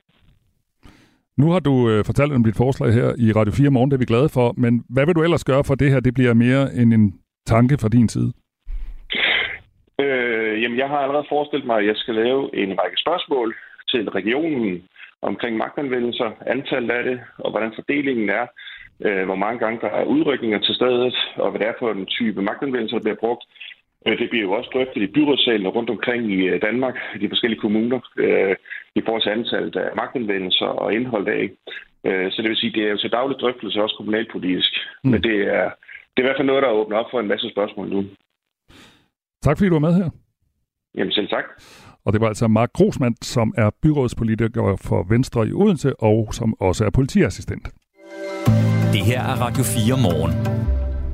[1.39, 4.05] Nu har du øh, fortalt om dit forslag her i Radio 4 morgen, det er
[4.05, 6.01] vi glade for, men hvad vil du ellers gøre for det her?
[6.01, 7.15] Det bliver mere end en
[7.47, 8.33] tanke fra din side?
[10.01, 13.55] Øh, jamen, jeg har allerede forestillet mig, at jeg skal lave en række spørgsmål
[13.91, 14.83] til regionen
[15.23, 18.47] omkring magtanvendelser, antallet af det, og hvordan fordelingen er,
[19.07, 22.07] øh, hvor mange gange der er udrykninger til stedet, og hvad det er for en
[22.07, 23.45] type magtanvendelser, der bliver brugt.
[24.07, 27.29] Øh, det bliver jo også drøftet i byrådssalen rundt omkring i øh, Danmark, i de
[27.29, 28.57] forskellige kommuner, øh,
[28.95, 31.51] i forhold til antallet af magtanvendelser og indhold af.
[32.07, 34.73] Øh, så det vil sige, det er jo til daglig drøftelse også kommunalpolitisk,
[35.05, 35.11] mm.
[35.11, 35.71] men det er
[36.17, 38.05] det er i hvert fald noget, der åbner op for en masse spørgsmål nu.
[39.43, 40.11] Tak fordi du var med her.
[40.97, 41.45] Jamen selv tak.
[42.05, 46.55] Og det var altså Mark Grosmand, som er byrådspolitiker for Venstre i Odense, og som
[46.61, 47.69] også er politiassistent.
[48.93, 50.33] Det her er Radio 4 morgen.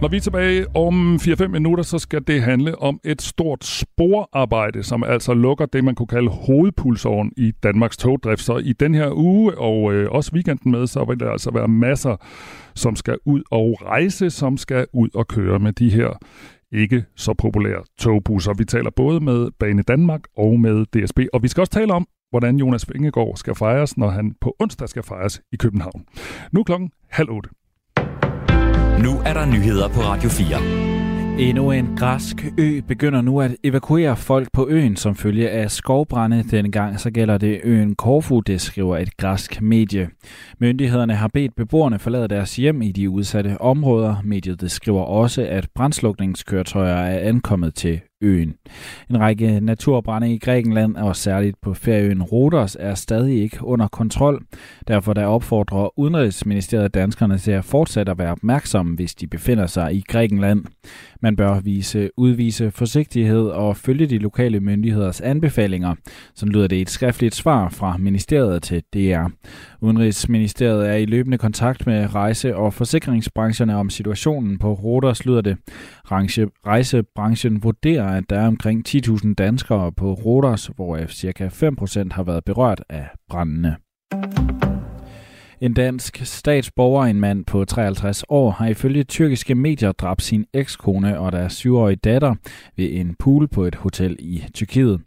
[0.03, 4.83] Når vi er tilbage om 4-5 minutter, så skal det handle om et stort sporarbejde,
[4.83, 8.43] som altså lukker det, man kunne kalde hovedpulsåren i Danmarks togdrift.
[8.43, 11.69] Så i den her uge, og øh, også weekenden med, så vil der altså være
[11.69, 12.17] masser,
[12.75, 16.19] som skal ud og rejse, som skal ud og køre med de her
[16.73, 18.55] ikke så populære togbusser.
[18.55, 22.07] Vi taler både med Bane Danmark og med DSB, og vi skal også tale om,
[22.31, 26.05] hvordan Jonas Vingegaard skal fejres, når han på onsdag skal fejres i København.
[26.53, 27.51] Nu klokken halv otte.
[28.99, 30.83] Nu er der nyheder på Radio 4.
[31.39, 36.45] Endnu en græsk ø begynder nu at evakuere folk på øen som følge af skovbrænde.
[36.51, 40.09] Denne gang så gælder det øen Korfu, det skriver et græsk medie.
[40.59, 44.17] Myndighederne har bedt beboerne forlade deres hjem i de udsatte områder.
[44.25, 48.55] Mediet det skriver også, at brændslukningskøretøjer er ankommet til øen.
[49.11, 54.43] En række naturbrænde i Grækenland og særligt på ferieøen Rodos er stadig ikke under kontrol.
[54.89, 59.95] Derfor der opfordrer Udenrigsministeriet danskerne til at fortsætte at være opmærksomme, hvis de befinder sig
[59.95, 60.65] i Grækenland.
[61.23, 65.95] Man bør vise, udvise forsigtighed og følge de lokale myndigheders anbefalinger.
[66.35, 69.29] Så lyder det et skriftligt svar fra ministeriet til DR.
[69.81, 75.57] Udenrigsministeriet er i løbende kontakt med rejse- og forsikringsbrancherne om situationen på Rodos, lyder det.
[76.67, 81.47] Rejsebranchen vurderer, at der er omkring 10.000 danskere på Rodos, hvoraf ca.
[81.47, 83.77] 5% har været berørt af brændende.
[85.63, 91.19] En dansk statsborger, en mand på 53 år, har ifølge tyrkiske medier dræbt sin ekskone
[91.19, 92.35] og deres syvårige datter
[92.77, 95.01] ved en pool på et hotel i Tyrkiet.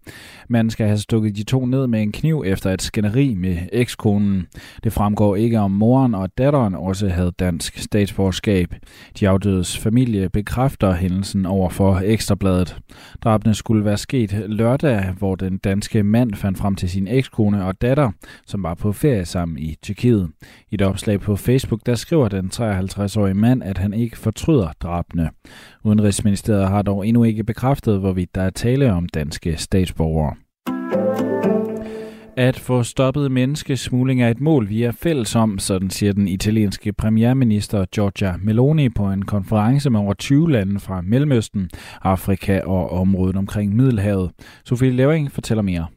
[0.49, 4.47] Manden skal have stukket de to ned med en kniv efter et skænderi med ekskonen.
[4.83, 8.75] Det fremgår ikke om moren og datteren også havde dansk statsborgerskab.
[9.19, 12.77] De afdødes familie bekræfter hændelsen over for Ekstrabladet.
[13.23, 17.81] Drabene skulle være sket lørdag, hvor den danske mand fandt frem til sin ekskone og
[17.81, 18.11] datter,
[18.45, 20.29] som var på ferie sammen i Tyrkiet.
[20.71, 25.29] I et opslag på Facebook, der skriver den 53-årige mand, at han ikke fortryder drabene.
[25.83, 30.35] Udenrigsministeriet har dog endnu ikke bekræftet, hvorvidt der er tale om danske statsborgere.
[32.37, 36.93] At få stoppet menneskesmugling er et mål, vi er fælles om, sådan siger den italienske
[36.93, 41.69] premierminister Giorgia Meloni på en konference med over 20 lande fra Mellemøsten,
[42.01, 44.31] Afrika og området omkring Middelhavet.
[44.65, 45.87] Sofie Levering fortæller mere.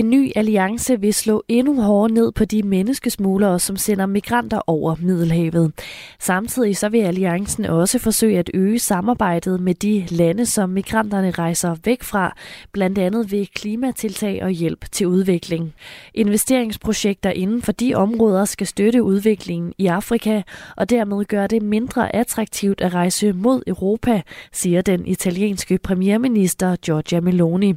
[0.00, 4.96] En ny alliance vil slå endnu hårdere ned på de menneskesmuglere, som sender migranter over
[5.00, 5.72] Middelhavet.
[6.18, 11.76] Samtidig så vil alliancen også forsøge at øge samarbejdet med de lande, som migranterne rejser
[11.84, 12.36] væk fra,
[12.72, 15.74] blandt andet ved klimatiltag og hjælp til udvikling.
[16.14, 20.42] Investeringsprojekter inden for de områder skal støtte udviklingen i Afrika
[20.76, 27.20] og dermed gøre det mindre attraktivt at rejse mod Europa, siger den italienske premierminister Giorgia
[27.20, 27.74] Meloni.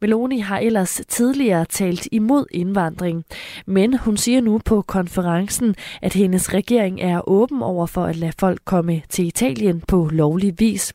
[0.00, 3.24] Meloni har ellers tidligere talt imod indvandring,
[3.66, 8.32] men hun siger nu på konferencen, at hendes regering er åben over for at lade
[8.38, 10.94] folk komme til Italien på lovlig vis.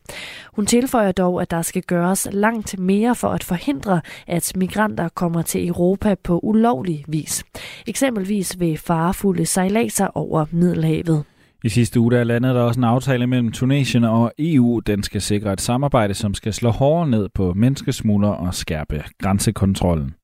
[0.52, 5.42] Hun tilføjer dog, at der skal gøres langt mere for at forhindre, at migranter kommer
[5.42, 7.44] til Europa på ulovlig vis.
[7.86, 11.24] Eksempelvis ved farefulde sejladser over Middelhavet.
[11.64, 14.80] I sidste uge der landede der også en aftale mellem Tunesien og EU.
[14.80, 20.14] Den skal sikre et samarbejde, som skal slå hårdere ned på menneskesmugler og skærpe grænsekontrollen.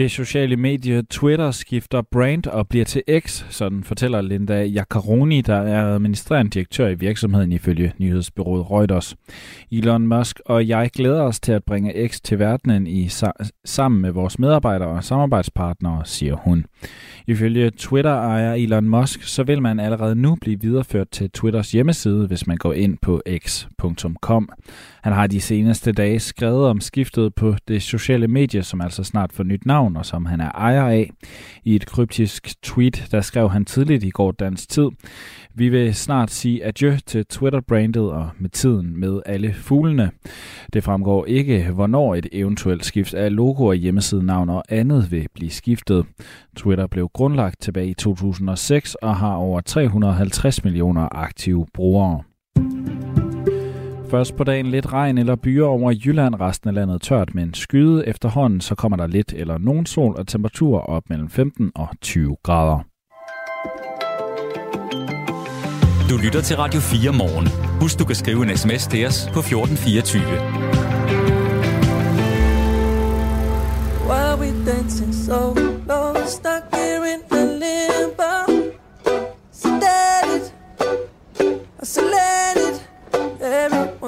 [0.00, 5.56] Det sociale medie Twitter skifter brand og bliver til X, sådan fortæller Linda Jaccaroni, der
[5.56, 9.16] er administrerende direktør i virksomheden ifølge nyhedsbyrået Reuters.
[9.72, 13.08] Elon Musk og jeg glæder os til at bringe X til verdenen i
[13.64, 16.64] sammen med vores medarbejdere og samarbejdspartnere, siger hun.
[17.26, 22.46] Ifølge Twitter-ejer Elon Musk, så vil man allerede nu blive videreført til Twitters hjemmeside, hvis
[22.46, 24.48] man går ind på x.com.
[25.02, 29.32] Han har de seneste dage skrevet om skiftet på det sociale medie, som altså snart
[29.32, 31.10] får nyt navn, og som han er ejer af.
[31.64, 34.88] I et kryptisk tweet, der skrev han tidligt i går dansk tid,
[35.54, 40.10] vi vil snart sige adieu til Twitter-brandet og med tiden med alle fuglene.
[40.72, 45.50] Det fremgår ikke, hvornår et eventuelt skift af logo og hjemmesidenavn og andet vil blive
[45.50, 46.06] skiftet.
[46.56, 52.22] Twitter blev grundlagt tilbage i 2006 og har over 350 millioner aktive brugere.
[54.10, 58.06] Først på dagen lidt regn eller byer over Jylland, resten af landet tørt, men skyde
[58.06, 62.36] efterhånden, så kommer der lidt eller nogen sol og temperatur op mellem 15 og 20
[62.42, 62.78] grader.
[66.10, 67.48] Du lytter til Radio 4 morgen.
[67.80, 70.22] Husk, du kan skrive en sms til os på 1424.
[74.08, 75.54] Why we dancing so
[75.88, 76.69] low, stuck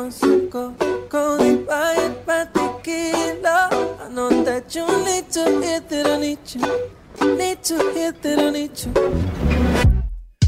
[0.02, 0.72] Everyone's so go,
[1.08, 3.58] go, buy it by the kilo.
[4.04, 8.38] I know that you need to hear that I need you, need to hear that
[8.38, 8.92] I need you.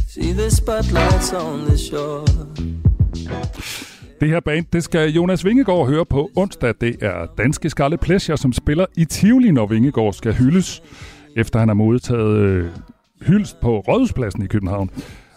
[0.08, 2.24] See the spotlights on the shore.
[4.20, 6.74] Det her band, det skal Jonas Vingegaard høre på onsdag.
[6.80, 10.82] Det er danske Scarlet Pleasure, som spiller i Tivoli, når Vingegaard skal hyldes,
[11.36, 12.70] efter han har modtaget øh,
[13.26, 14.90] hyldst på Rådhuspladsen i København.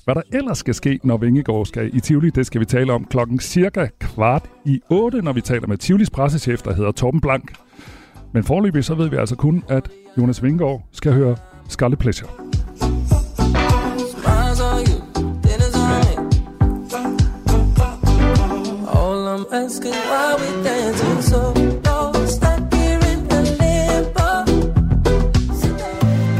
[0.07, 3.05] Hvad der ellers skal ske, når Vingegaard skal i Tivoli, det skal vi tale om
[3.05, 7.51] klokken cirka kvart i 8, når vi taler med Tivolis pressechef, der hedder Torben Blank.
[8.33, 11.35] Men forløbig så ved vi altså kun, at Jonas Vingegaard skal høre
[11.69, 12.29] Scarlet Pleasure.
[19.51, 21.53] Asking why we dancing so.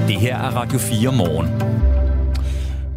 [0.08, 1.87] Det her er Radio 4 morgen.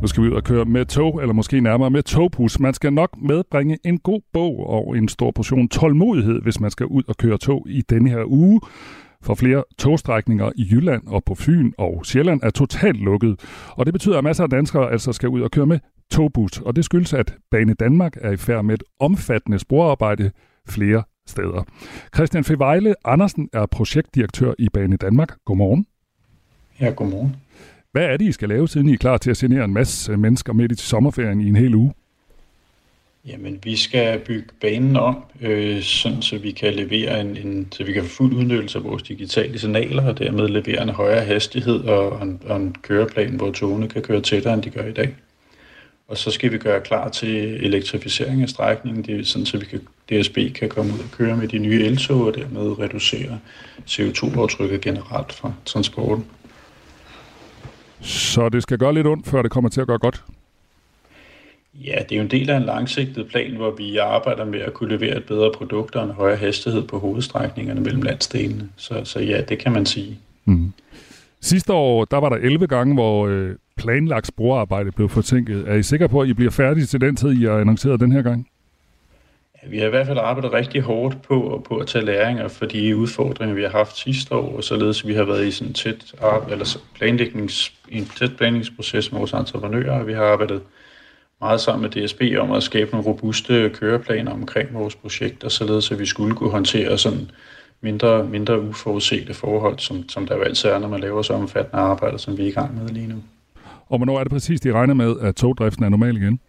[0.03, 2.61] Nu skal vi ud og køre med tog, eller måske nærmere med togbus.
[2.61, 6.87] Man skal nok medbringe en god bog og en stor portion tålmodighed, hvis man skal
[6.87, 8.61] ud og køre tog i denne her uge.
[9.23, 13.41] For flere togstrækninger i Jylland og på Fyn og Sjælland er totalt lukket.
[13.71, 15.79] Og det betyder, at masser af danskere altså skal ud og køre med
[16.11, 16.61] togbus.
[16.61, 20.31] Og det skyldes, at Bane Danmark er i færd med et omfattende sporarbejde
[20.69, 21.65] flere steder.
[22.15, 25.37] Christian Fevejle Andersen er projektdirektør i Bane Danmark.
[25.45, 25.87] Godmorgen.
[26.81, 27.37] Ja, godmorgen.
[27.93, 30.13] Hvad er det, I skal lave, siden I er klar til at genere en masse
[30.13, 31.93] øh, mennesker midt i sommerferien i en hel uge?
[33.27, 37.85] Jamen, vi skal bygge banen om, øh, sådan så vi kan levere en, en, så
[37.85, 41.81] vi kan få fuld udnyttelse af vores digitale signaler, og dermed levere en højere hastighed
[41.81, 45.15] og en, og en køreplan, hvor togene kan køre tættere, end de gør i dag.
[46.09, 49.65] Og så skal vi gøre klar til elektrificering af strækningen, det er sådan, så vi
[49.65, 53.39] kan, DSB kan komme ud og køre med de nye eltog, og dermed reducere
[53.87, 56.25] CO2-aftrykket generelt fra transporten.
[58.01, 60.25] Så det skal gøre lidt ondt, før det kommer til at gøre godt.
[61.75, 64.75] Ja, det er jo en del af en langsigtet plan, hvor vi arbejder med at
[64.75, 68.69] kunne levere et bedre produkt og en højere hastighed på hovedstrækningerne mellem landsdelene.
[68.77, 70.19] Så, så ja, det kan man sige.
[70.45, 70.73] Mm.
[71.41, 75.65] Sidste år, der var der 11 gange, hvor øh, planlagt sporarbejde blev forsinket.
[75.69, 78.13] Er I sikre på, at I bliver færdige til den tid, I har annonceret den
[78.13, 78.47] her gang?
[79.63, 82.67] Ja, vi har i hvert fald arbejdet rigtig hårdt på, på at tage læringer for
[82.67, 85.75] de udfordringer, vi har haft sidste år, og således vi har været i sådan en
[85.75, 86.15] tæt,
[86.51, 90.63] eller planlægnings, en tæt planlægningsproces med vores entreprenører, og vi har arbejdet
[91.41, 95.99] meget sammen med DSB om at skabe nogle robuste køreplaner omkring vores projekter, således at
[95.99, 97.31] vi skulle kunne håndtere sådan
[97.81, 101.83] mindre, mindre uforudsete forhold, som, som der jo altid er, når man laver så omfattende
[101.83, 103.23] arbejde, som vi er i gang med lige nu.
[103.89, 106.41] Og hvornår er det præcis, de regner med, at togdriften er normal igen?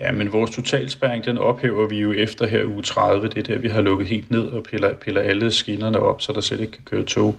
[0.00, 3.28] Ja, men vores totalspæring, den ophæver vi jo efter her uge 30.
[3.28, 6.32] Det er der, vi har lukket helt ned og piller, piller alle skinnerne op, så
[6.32, 7.36] der selv ikke kan køre tog.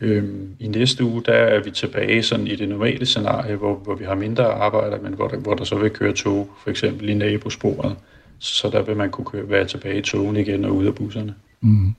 [0.00, 3.94] Øhm, I næste uge, der er vi tilbage sådan i det normale scenarie, hvor, hvor
[3.94, 7.08] vi har mindre arbejder, men hvor der, hvor der så vil køre tog, for eksempel
[7.08, 7.96] i nabosporet.
[8.38, 11.34] Så der vil man kunne køre, være tilbage i togen igen og ud af busserne.
[11.60, 11.94] Mm.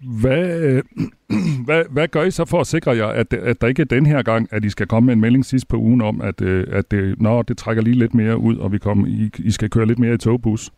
[0.00, 0.82] Hvad, øh,
[1.66, 4.06] hvad, hvad gør I så for at sikre jer, at, at der ikke er den
[4.06, 6.66] her gang, at I skal komme med en melding sidst på ugen om, at, øh,
[6.70, 9.70] at det, når det trækker lige lidt mere ud, og vi kommer, I, I skal
[9.70, 10.70] køre lidt mere i togbus?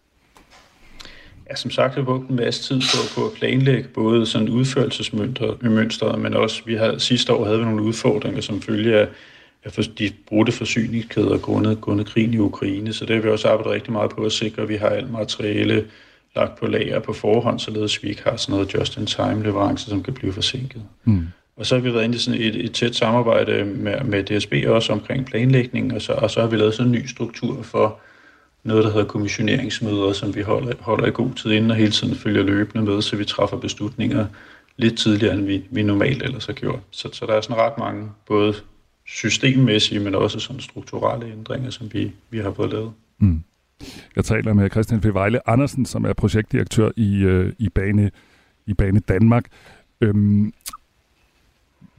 [1.51, 4.49] Ja, som sagt har vi brugt en masse tid på, på at planlægge både sådan
[4.49, 9.09] udførelsesmønstret, men også vi havde, sidste år havde vi nogle udfordringer som følge af,
[9.65, 12.93] af for, de brudte forsyningskæder grundet, grundet krigen i Ukraine.
[12.93, 15.13] Så det har vi også arbejdet rigtig meget på at sikre, at vi har alt
[15.13, 15.85] materiale
[16.37, 20.15] lagt på lager på forhånd, således vi ikke har sådan noget just-in-time leverance, som kan
[20.15, 20.83] blive forsinket.
[21.05, 21.27] Mm.
[21.57, 24.55] Og så har vi været inde i sådan et, et tæt samarbejde med, med DSB
[24.67, 28.01] også omkring planlægning, og så, og så har vi lavet sådan en ny struktur for
[28.63, 32.15] noget, der hedder kommissioneringsmøder, som vi holder, holder i god tid inden og hele tiden
[32.15, 34.27] følger løbende med, så vi træffer beslutninger
[34.77, 36.81] lidt tidligere, end vi, vi normalt ellers har gjort.
[36.91, 38.55] Så, så der er sådan ret mange, både
[39.07, 42.93] systemmæssige, men også sådan strukturelle ændringer, som vi, vi har fået lavet.
[43.19, 43.43] Mm.
[44.17, 45.05] Jeg taler med Christian P.
[45.15, 48.11] Vejle Andersen, som er projektdirektør i, øh, i, Bane,
[48.67, 49.45] i Bane Danmark.
[50.01, 50.53] Øhm,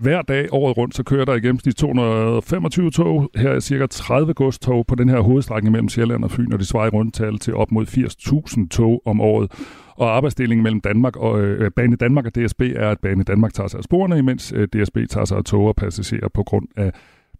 [0.02, 3.32] hver dag året rundt, så kører der i gennemsnit 225 tog.
[3.36, 6.68] Her er cirka 30 godstog på den her hovedstrækning mellem Sjælland og Fyn, og det
[6.68, 9.52] svarer i rundtal til op mod 80.000 tog om året.
[9.96, 13.54] Og arbejdsdelingen mellem Danmark og øh, øh Bane Danmark og DSB er, at Bane Danmark
[13.54, 16.68] tager sig af sporene, imens øh, DSB tager sig af tog og passagerer på grund
[16.78, 16.92] af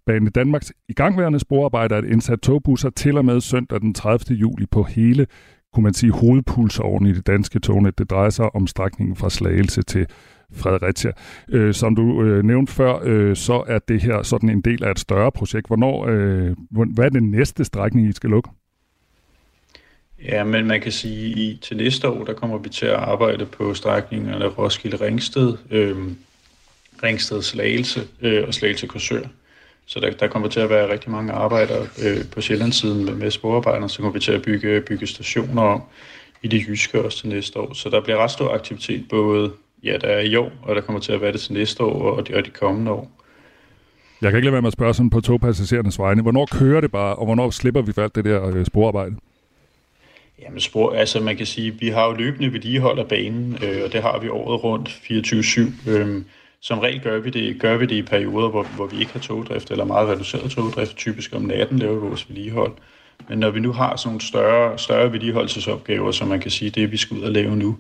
[0.06, 4.38] Bane Danmarks igangværende sporarbejder at indsat togbusser til og med søndag den 30.
[4.38, 5.28] juli på hele,
[5.74, 7.98] kunne man sige, hovedpulsåren i det danske tognet.
[7.98, 10.08] Det drejer sig om strækningen fra Slagelse til
[10.54, 11.12] Fredericia.
[11.50, 14.92] Øh, som du øh, nævnte før, øh, så er det her sådan en del af
[14.92, 15.68] et større projekt.
[15.68, 18.50] Hvornår, øh, hvad er den næste strækning, I skal lukke?
[20.24, 23.46] Ja, men man kan sige, at til næste år, der kommer vi til at arbejde
[23.46, 25.98] på strækningerne Roskilde-Ringsted, øh,
[27.04, 29.28] Ringsted-Slagelse øh, og Slagelse-Korsør.
[29.92, 33.32] Så der, der kommer til at være rigtig mange arbejdere øh, på Sjællandssiden med, med
[33.32, 35.84] sporarbejdere, så kommer vi til at bygge, bygge stationer om
[36.44, 37.74] i det jyske også til næste år.
[37.74, 39.52] Så der bliver ret stor aktivitet både,
[39.84, 42.12] ja, der er i år, og der kommer til at være det til næste år
[42.12, 43.12] og de, og de kommende år.
[44.22, 46.22] Jeg kan ikke lade være med at spørge sådan på togpassagerernes vegne.
[46.22, 49.16] Hvornår kører det bare, og hvornår slipper vi for alt det der øh, sporarbejde?
[50.42, 53.94] Jamen spor, altså man kan sige, vi har jo løbende vedligehold af banen, øh, og
[53.94, 55.90] det har vi året rundt 24-7.
[55.90, 56.22] Øh,
[56.62, 59.20] som regel gør vi det, gør vi det i perioder, hvor, hvor vi ikke har
[59.20, 60.98] togdrift, eller meget reduceret togdrift.
[60.98, 62.72] Typisk om natten laver vi vores vedligehold.
[63.30, 66.92] Men når vi nu har sådan nogle større, større vedligeholdelsesopgaver, som man kan sige, det
[66.92, 67.78] vi skal ud og lave nu,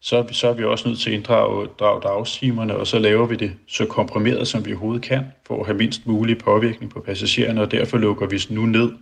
[0.00, 3.36] så så er vi også nødt til at inddrage drage dagstimerne, og så laver vi
[3.36, 7.62] det så komprimeret, som vi overhovedet kan, for at have mindst mulig påvirkning på passagererne,
[7.62, 8.92] og derfor lukker vi nu ned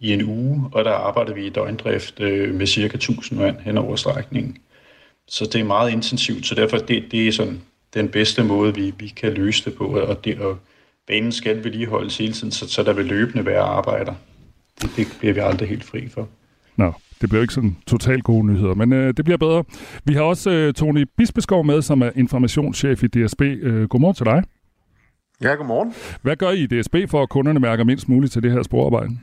[0.00, 3.78] i en uge, og der arbejder vi i døgndrift øh, med cirka 1000 mand hen
[3.78, 4.56] over strækningen.
[5.28, 7.60] Så det er meget intensivt, så derfor det, det er sådan
[7.94, 10.58] den bedste måde, vi, vi kan løse det på, og, det, og
[11.06, 14.14] banen skal vedligeholdes hele tiden, så, så der vil løbende være arbejder.
[14.82, 16.28] Det, det bliver vi aldrig helt fri for.
[16.76, 19.64] Nå, det bliver ikke sådan totalt gode nyheder, men øh, det bliver bedre.
[20.04, 23.40] Vi har også øh, Tony Bispeskov med, som er informationschef i DSB.
[23.40, 24.42] Øh, godmorgen til dig.
[25.42, 25.94] Ja, godmorgen.
[26.22, 29.18] Hvad gør I i DSB for, at kunderne mærker mindst muligt til det her sporarbejde?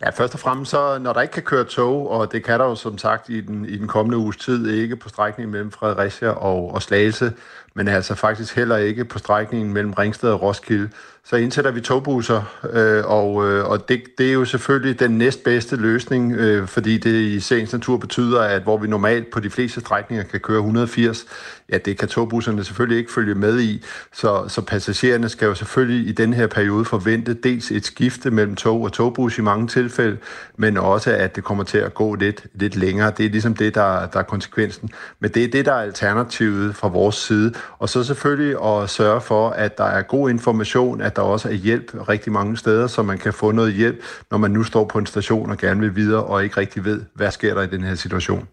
[0.00, 2.66] Ja, først og fremmest så, når der ikke kan køre tog, og det kan der
[2.66, 6.28] jo som sagt i den, i den kommende uges tid ikke på strækningen mellem Fredericia
[6.28, 7.32] og, og Slagelse,
[7.74, 10.90] men altså faktisk heller ikke på strækningen mellem Ringsted og Roskilde,
[11.24, 12.42] så indsætter vi togbusser,
[12.72, 17.14] øh, og, øh, og det, det er jo selvfølgelig den næstbedste løsning, øh, fordi det
[17.14, 21.26] i sagens natur betyder, at hvor vi normalt på de fleste strækninger kan køre 180,
[21.72, 26.08] ja, det kan togbusserne selvfølgelig ikke følge med i, så, så passagererne skal jo selvfølgelig
[26.08, 30.16] i den her periode forvente dels et skifte mellem tog og togbus i mange tilfælde,
[30.56, 33.12] men også at det kommer til at gå lidt, lidt længere.
[33.16, 34.90] Det er ligesom det, der, der er konsekvensen.
[35.20, 37.54] Men det er det, der er alternativet fra vores side.
[37.78, 41.52] Og så selvfølgelig at sørge for, at der er god information, at der også er
[41.52, 44.98] hjælp rigtig mange steder, så man kan få noget hjælp, når man nu står på
[44.98, 47.82] en station og gerne vil videre og ikke rigtig ved, hvad sker der i den
[47.82, 48.48] her situation.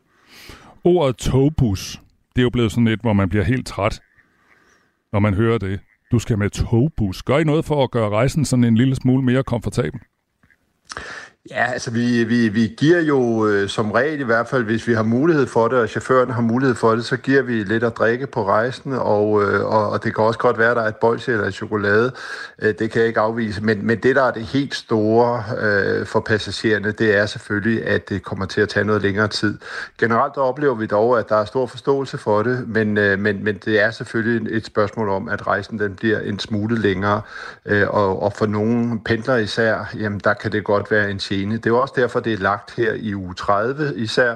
[0.84, 2.02] Ordet togbus,
[2.36, 4.02] det er jo blevet sådan et, hvor man bliver helt træt,
[5.14, 5.80] når man hører det.
[6.12, 7.22] Du skal med togbus.
[7.22, 10.00] Gør I noget for at gøre rejsen sådan en lille smule mere komfortabel?
[11.52, 14.94] Ja, altså vi, vi, vi giver jo øh, som regel i hvert fald, hvis vi
[14.94, 17.98] har mulighed for det, og chaufføren har mulighed for det, så giver vi lidt at
[17.98, 20.88] drikke på rejsen, og, øh, og, og det kan også godt være, at der er
[20.88, 22.12] et bolsje eller et chokolade.
[22.62, 23.64] Øh, det kan jeg ikke afvise.
[23.64, 28.10] Men, men det, der er det helt store øh, for passagererne, det er selvfølgelig, at
[28.10, 29.58] det kommer til at tage noget længere tid.
[30.00, 33.56] Generelt oplever vi dog, at der er stor forståelse for det, men, øh, men, men
[33.66, 37.22] det er selvfølgelig et spørgsmål om, at rejsen den bliver en smule længere,
[37.66, 41.58] øh, og, og for nogle pendler især, jamen der kan det godt være en gene.
[41.58, 44.36] Det er jo også derfor, det er lagt her i uge 30 især,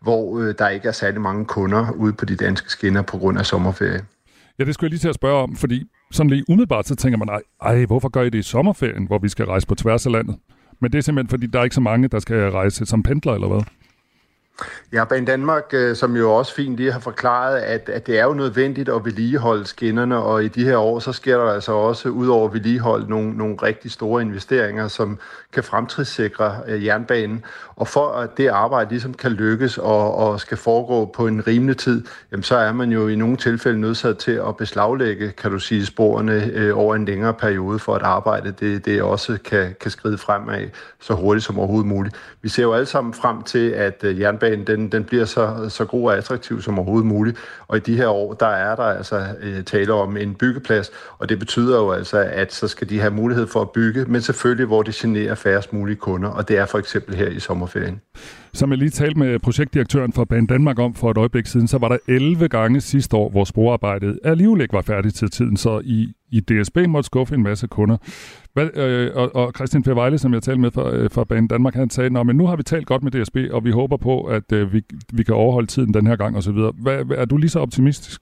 [0.00, 3.38] hvor øh, der ikke er særlig mange kunder ude på de danske skinner på grund
[3.38, 4.04] af sommerferie.
[4.58, 7.18] Ja, det skulle jeg lige til at spørge om, fordi sådan lige umiddelbart, så tænker
[7.18, 7.28] man,
[7.62, 10.36] ej, hvorfor gør I det i sommerferien, hvor vi skal rejse på tværs af landet?
[10.80, 13.34] Men det er simpelthen, fordi der er ikke så mange, der skal rejse som pendler,
[13.34, 13.60] eller hvad?
[14.92, 18.24] Ja, Banen Danmark, øh, som jo også fint lige har forklaret, at, at det er
[18.24, 22.08] jo nødvendigt at vedligeholde skinnerne, og i de her år, så sker der altså også,
[22.08, 25.18] ud over vedligehold, nogle, nogle rigtig store investeringer, som
[25.52, 27.44] kan fremtidssikre øh, jernbanen.
[27.76, 31.76] Og for at det arbejde ligesom kan lykkes og, og skal foregå på en rimelig
[31.76, 35.58] tid, jamen, så er man jo i nogle tilfælde nødsat til at beslaglægge, kan du
[35.58, 39.90] sige, sporene øh, over en længere periode, for at arbejde det, det også kan, kan
[39.90, 40.68] skride fremad
[41.00, 42.16] så hurtigt som overhovedet muligt.
[42.42, 45.84] Vi ser jo alle sammen frem til, at øh, jernbanen den, den bliver så, så
[45.84, 47.38] god og attraktiv som overhovedet muligt.
[47.68, 51.28] Og i de her år, der er der altså øh, tale om en byggeplads, og
[51.28, 54.66] det betyder jo altså, at så skal de have mulighed for at bygge, men selvfølgelig,
[54.66, 58.00] hvor det generer færrest mulige kunder, og det er for eksempel her i sommerferien.
[58.52, 61.78] Som jeg lige talte med projektdirektøren for Ban Danmark om for et øjeblik siden, så
[61.78, 65.80] var der 11 gange sidste år, hvor sporarbejdet alligevel ikke var færdigt til tiden, så
[65.84, 67.96] i, i DSB måtte skuffe en masse kunder.
[68.52, 71.74] Hvad, øh, og, og Christian Fervejle, som jeg talte med fra, øh, fra Banen Danmark,
[71.74, 74.52] han sagde, men nu har vi talt godt med DSB, og vi håber på, at
[74.52, 74.82] øh, vi,
[75.12, 76.56] vi kan overholde tiden den her gang osv.
[76.74, 78.20] Hvad, er du lige så optimistisk?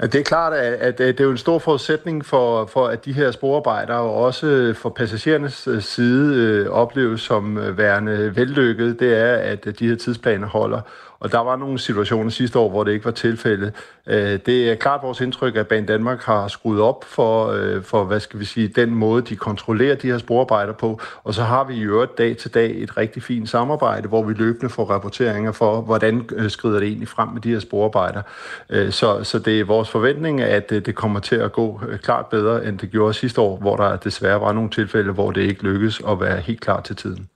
[0.00, 3.04] Ja, det er klart, at, at det er jo en stor forudsætning for, for at
[3.04, 9.00] de her sporarbejdere og også for passagerernes øh, side øh, opleves som øh, værende vellykket,
[9.00, 10.80] det er, at de her tidsplaner holder.
[11.20, 13.72] Og der var nogle situationer sidste år, hvor det ikke var tilfældet.
[14.06, 18.04] Øh, det er klart vores indtryk, at Banen Danmark har skruet op for, øh, for,
[18.04, 21.00] hvad skal vi sige, den måde, de kontrollerer de her sporarbejder på.
[21.24, 24.34] Og så har vi i øvrigt dag til dag et rigtig fint samarbejde, hvor vi
[24.34, 28.22] løbende får rapporteringer for, hvordan øh, skrider det egentlig frem med de her sporarbejder.
[28.70, 32.26] Øh, så, så det er vores forventning, at øh, det kommer til at gå klart
[32.26, 35.62] bedre, end det gjorde sidste år, hvor der desværre var nogle tilfælde, hvor det ikke
[35.62, 37.28] lykkedes at være helt klar til tiden.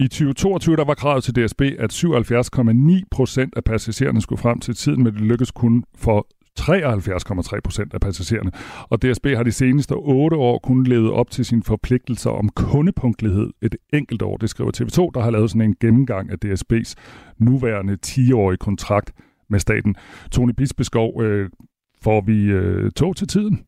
[0.00, 4.74] I 2022 der var kravet til DSB, at 77,9 procent af passagererne skulle frem til
[4.74, 6.26] tiden, men det lykkedes kun for
[6.60, 8.50] 73,3 procent af passagererne.
[8.88, 13.50] Og DSB har de seneste 8 år kun levet op til sine forpligtelser om kundepunktlighed
[13.62, 14.36] et enkelt år.
[14.36, 16.94] Det skriver TV2, der har lavet sådan en gennemgang af DSB's
[17.38, 19.12] nuværende 10-årige kontrakt
[19.50, 19.94] med staten.
[20.32, 21.50] Tony Bisbeskov, øh,
[22.02, 23.64] får vi øh, tog til tiden?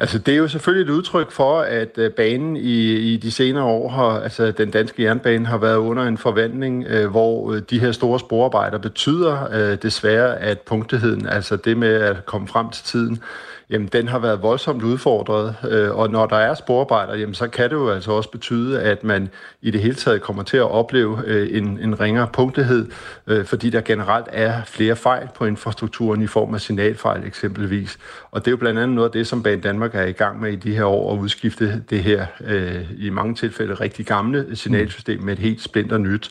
[0.00, 3.64] Altså, det er jo selvfølgelig et udtryk for, at øh, banen i, i de senere
[3.64, 7.80] år har, altså den danske jernbane har været under en forvandling, øh, hvor øh, de
[7.80, 12.84] her store sporarbejder betyder øh, desværre, at punktligheden, altså det med at komme frem til
[12.84, 13.22] tiden,
[13.70, 17.70] jamen den har været voldsomt udfordret, øh, og når der er sporarbejder, jamen så kan
[17.70, 19.28] det jo altså også betyde, at man
[19.62, 22.86] i det hele taget kommer til at opleve øh, en, en ringere punktlighed,
[23.26, 27.98] øh, fordi der generelt er flere fejl på infrastrukturen i form af signalfejl eksempelvis.
[28.30, 30.40] Og det er jo blandt andet noget af det, som Banen Danmark er i gang
[30.40, 34.56] med i de her år, at udskifte det her øh, i mange tilfælde rigtig gamle
[34.56, 36.30] signalsystem med et helt splinter nyt.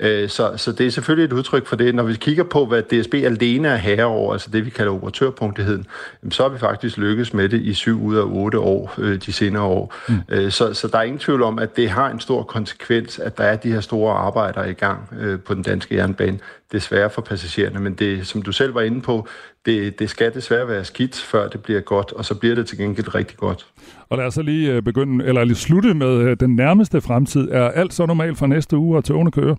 [0.00, 1.94] Øh, så, så det er selvfølgelig et udtryk for det.
[1.94, 5.86] Når vi kigger på, hvad DSB alene er herre over, altså det vi kalder operatørpunktligheden,
[6.30, 9.32] så har vi faktisk lykkes med det i syv ud af otte år øh, de
[9.32, 9.94] senere år.
[10.08, 10.14] Mm.
[10.28, 13.38] Øh, så, så der er ingen tvivl om, at det har en stor konsekvens, at
[13.38, 15.08] der er de her store arbejder i gang
[15.44, 16.38] på den danske jernbane.
[16.72, 19.28] Desværre for passagererne, men det, som du selv var inde på,
[19.66, 22.78] det, det skal desværre være skidt, før det bliver godt, og så bliver det til
[22.78, 23.66] gengæld rigtig godt.
[24.08, 27.48] Og lad os så lige begynde, eller lige slutte med den nærmeste fremtid.
[27.50, 29.56] Er alt så normalt for næste uge, og togene kører?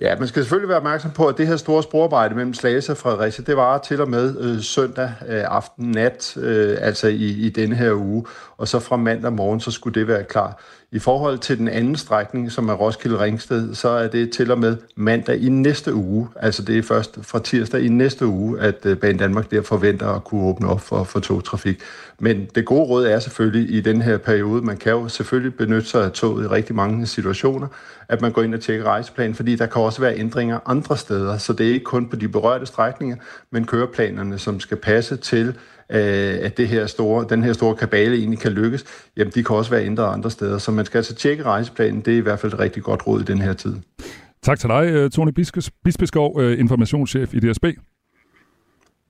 [0.00, 2.96] Ja, man skal selvfølgelig være opmærksom på, at det her store sporarbejde mellem Slagelse og
[2.96, 7.48] Fredericia, det var til og med øh, søndag øh, aften nat, øh, altså i, i
[7.48, 8.24] denne her uge,
[8.56, 10.62] og så fra mandag morgen, så skulle det være klar.
[10.96, 14.58] I forhold til den anden strækning, som er Roskilde Ringsted, så er det til og
[14.58, 16.28] med mandag i næste uge.
[16.36, 20.08] Altså det er først fra tirsdag i næste uge, at øh, Bane Danmark der forventer
[20.08, 21.80] at kunne åbne op for, for togtrafik.
[22.18, 25.88] Men det gode råd er selvfølgelig i den her periode, man kan jo selvfølgelig benytte
[25.88, 27.66] sig af toget i rigtig mange situationer,
[28.08, 31.38] at man går ind og tjekker rejseplanen, fordi der kan også være ændringer andre steder.
[31.38, 33.16] Så det er ikke kun på de berørte strækninger,
[33.50, 35.54] men køreplanerne, som skal passe til
[35.92, 38.84] øh, at det her store, den her store kabale egentlig kan lykkes,
[39.16, 40.58] jamen de kan også være ændret andre steder.
[40.58, 42.00] Så man skal altså tjekke rejseplanen.
[42.00, 43.76] Det er i hvert fald et rigtig godt råd i den her tid.
[44.42, 45.32] Tak til dig, øh, Tony
[45.84, 47.64] Bispeskov, øh, informationschef i DSB.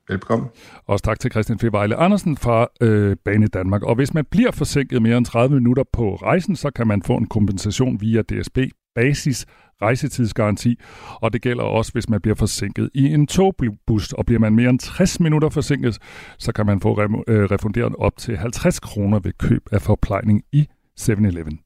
[0.08, 0.48] Velkommen.
[0.86, 3.82] Også tak til Christian Fevejle Andersen fra øh, Bane Danmark.
[3.82, 7.16] Og hvis man bliver forsinket mere end 30 minutter på rejsen, så kan man få
[7.16, 8.58] en kompensation via DSB
[8.94, 9.46] Basis
[9.82, 10.80] rejsetidsgaranti,
[11.14, 14.70] og det gælder også, hvis man bliver forsinket i en togbus, og bliver man mere
[14.70, 15.98] end 60 minutter forsinket,
[16.38, 20.66] så kan man få øh, refunderet op til 50 kroner ved køb af forplejning i
[21.00, 21.65] 7-Eleven.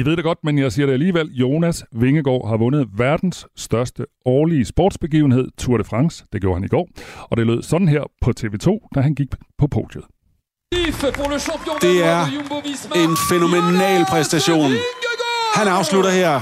[0.00, 1.28] I ved det godt, men jeg siger det alligevel.
[1.32, 6.24] Jonas Vingegaard har vundet verdens største årlige sportsbegivenhed, Tour de France.
[6.32, 6.88] Det gjorde han i går.
[7.30, 9.28] Og det lød sådan her på TV2, da han gik
[9.58, 10.04] på podiet.
[11.82, 12.20] Det er
[13.04, 14.70] en fænomenal præstation.
[15.54, 16.34] Han afslutter her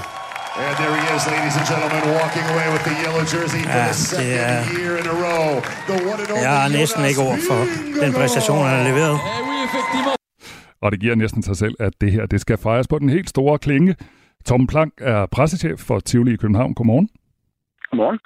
[0.66, 3.86] And there he is, ladies and gentlemen, walking away with the yellow jersey for ja,
[3.86, 4.64] the second er...
[4.78, 5.60] year in a row.
[5.90, 7.60] The one and only Jeg har næsten ikke ord for
[8.02, 10.17] den præstation, han har leveret.
[10.82, 13.28] Og det giver næsten sig selv, at det her det skal fejres på den helt
[13.28, 13.96] store klinge.
[14.44, 16.74] Tom Plank er pressechef for Tivoli i København.
[16.74, 17.08] Godmorgen.
[17.90, 18.18] Godmorgen.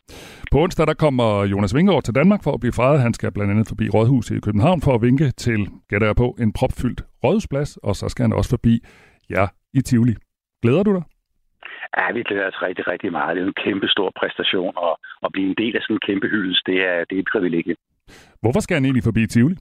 [0.52, 3.00] På onsdag der kommer Jonas Vingegaard til Danmark for at blive fejret.
[3.00, 6.36] Han skal blandt andet forbi Rådhuset i København for at vinke til, gætter jeg på,
[6.40, 8.74] en propfyldt rådhusplads, og så skal han også forbi
[9.30, 10.14] jer i Tivoli.
[10.62, 11.02] Glæder du dig?
[11.98, 13.36] Ja, vi glæder os rigtig, rigtig meget.
[13.36, 14.92] Det er en kæmpe stor præstation, og
[15.24, 17.74] at blive en del af sådan en kæmpe hyldest, det er, det er et privilegie.
[18.42, 19.56] Hvorfor skal han egentlig forbi Tivoli?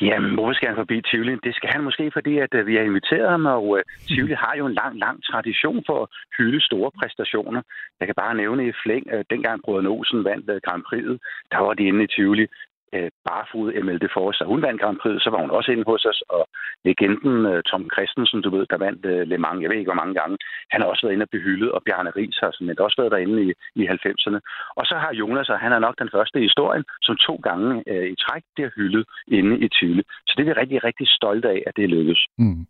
[0.00, 1.34] Jamen, hvorfor skal han forbi Tivoli?
[1.46, 4.54] Det skal han måske, fordi at, øh, vi har inviteret ham, og uh, Tivoli har
[4.58, 7.62] jo en lang, lang tradition for at hylde store præstationer.
[8.00, 11.18] Jeg kan bare nævne i flæng, uh, dengang Brødre Olsen vandt uh, Grand Prix'et,
[11.52, 12.46] der var de inde i Tivoli
[12.96, 15.84] øh, barfod Emil de Force, så hun vandt Grand Prix, så var hun også inde
[15.90, 16.42] hos os, og
[16.88, 20.02] legenden øh, Tom Christensen, du ved, der vandt øh, Le Mans, jeg ved ikke hvor
[20.02, 20.36] mange gange,
[20.72, 23.38] han har også været inde og behyldet, og Bjarne Ries har sådan, også været derinde
[23.46, 23.48] i,
[23.80, 24.38] i 90'erne.
[24.78, 27.70] Og så har Jonas, og han er nok den første i historien, som to gange
[27.92, 29.04] øh, i træk bliver hyldet
[29.38, 30.02] inde i Tivoli.
[30.26, 32.20] Så det er vi rigtig, rigtig stolte af, at det lykkes.
[32.38, 32.66] Mm.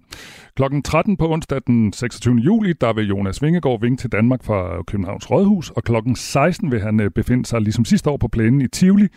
[0.57, 2.35] Klokken 13 på onsdag den 26.
[2.49, 6.81] juli, der vil Jonas Vingegaard vinke til Danmark fra Københavns Rådhus, og klokken 16 vil
[6.81, 9.09] han øh, befinde sig ligesom sidste år på plænen i Tivoli,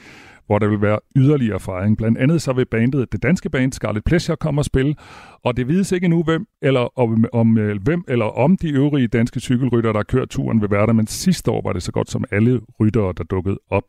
[0.48, 1.98] hvor der vil være yderligere fejring.
[1.98, 4.95] Blandt andet så vil bandet, det danske band Scarlet Pleasure komme og spille,
[5.43, 9.08] og det vides ikke nu, hvem eller om, om, øh, hvem eller om de øvrige
[9.08, 11.91] danske cykelryttere, der har kørt turen, vil være der, men sidste år var det så
[11.91, 13.84] godt som alle ryttere, der dukkede op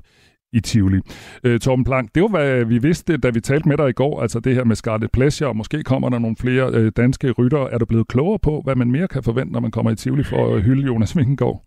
[0.53, 1.01] i Tivoli.
[1.45, 4.23] Øh, Torben Plank, det var, hvad vi vidste, da vi talte med dig i går,
[4.23, 7.73] altså det her med Scarlet Pleasure, og måske kommer der nogle flere øh, danske ryttere.
[7.73, 10.25] Er du blevet klogere på, hvad man mere kan forvente, når man kommer i Tivoli
[10.25, 11.65] for at hylde Jonas Vingegaard?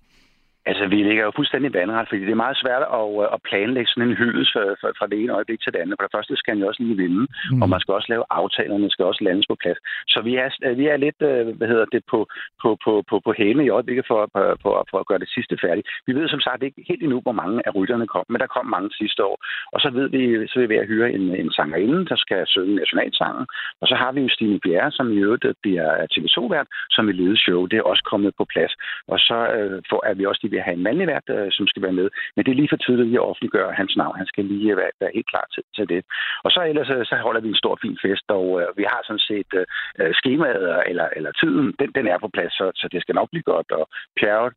[0.70, 3.90] Altså, vi ligger jo fuldstændig vandret, fordi det er meget svært at, øh, at planlægge
[3.92, 4.52] sådan en hyldest
[4.82, 5.96] fra, fra det ene øjeblik til det andet.
[5.98, 7.62] For det første skal han jo også lige vinde, mm.
[7.62, 9.80] og man skal også lave aftalerne, skal også landes på plads.
[10.14, 12.20] Så vi er, øh, vi er lidt, øh, hvad hedder det, på,
[12.62, 15.56] på, på, på, på hæne i øjeblikket for, på, på, for at gøre det sidste
[15.64, 15.88] færdigt.
[16.08, 18.66] Vi ved som sagt ikke helt endnu, hvor mange af rytterne kom, men der kom
[18.66, 19.38] mange sidste år.
[19.74, 22.48] Og så ved vi, så vil vi ved at hyre en, en sangerinde, der skal
[22.48, 23.46] synge nationalsangen.
[23.82, 27.38] Og så har vi jo Stine Bjerre, som i øvrigt bliver TV2-vært, som vil lede
[27.38, 27.66] show.
[27.66, 28.74] Det er også kommet på plads.
[29.08, 31.66] Og så øh, får, er vi også lige vil have en mandlig vært, øh, som
[31.68, 32.08] skal være med.
[32.36, 34.18] Men det er lige for tidligt at offentliggøre hans navn.
[34.22, 36.02] Han skal lige være, være helt klar til, til det.
[36.46, 39.02] Og så ellers øh, så holder vi en stor fin fest, og øh, vi har
[39.04, 39.66] sådan set øh,
[40.00, 43.16] øh skemaet øh, eller, eller tiden, den, den er på plads, så, så det skal
[43.16, 43.70] nok blive godt.
[43.80, 43.86] Og
[44.20, 44.52] Pierre,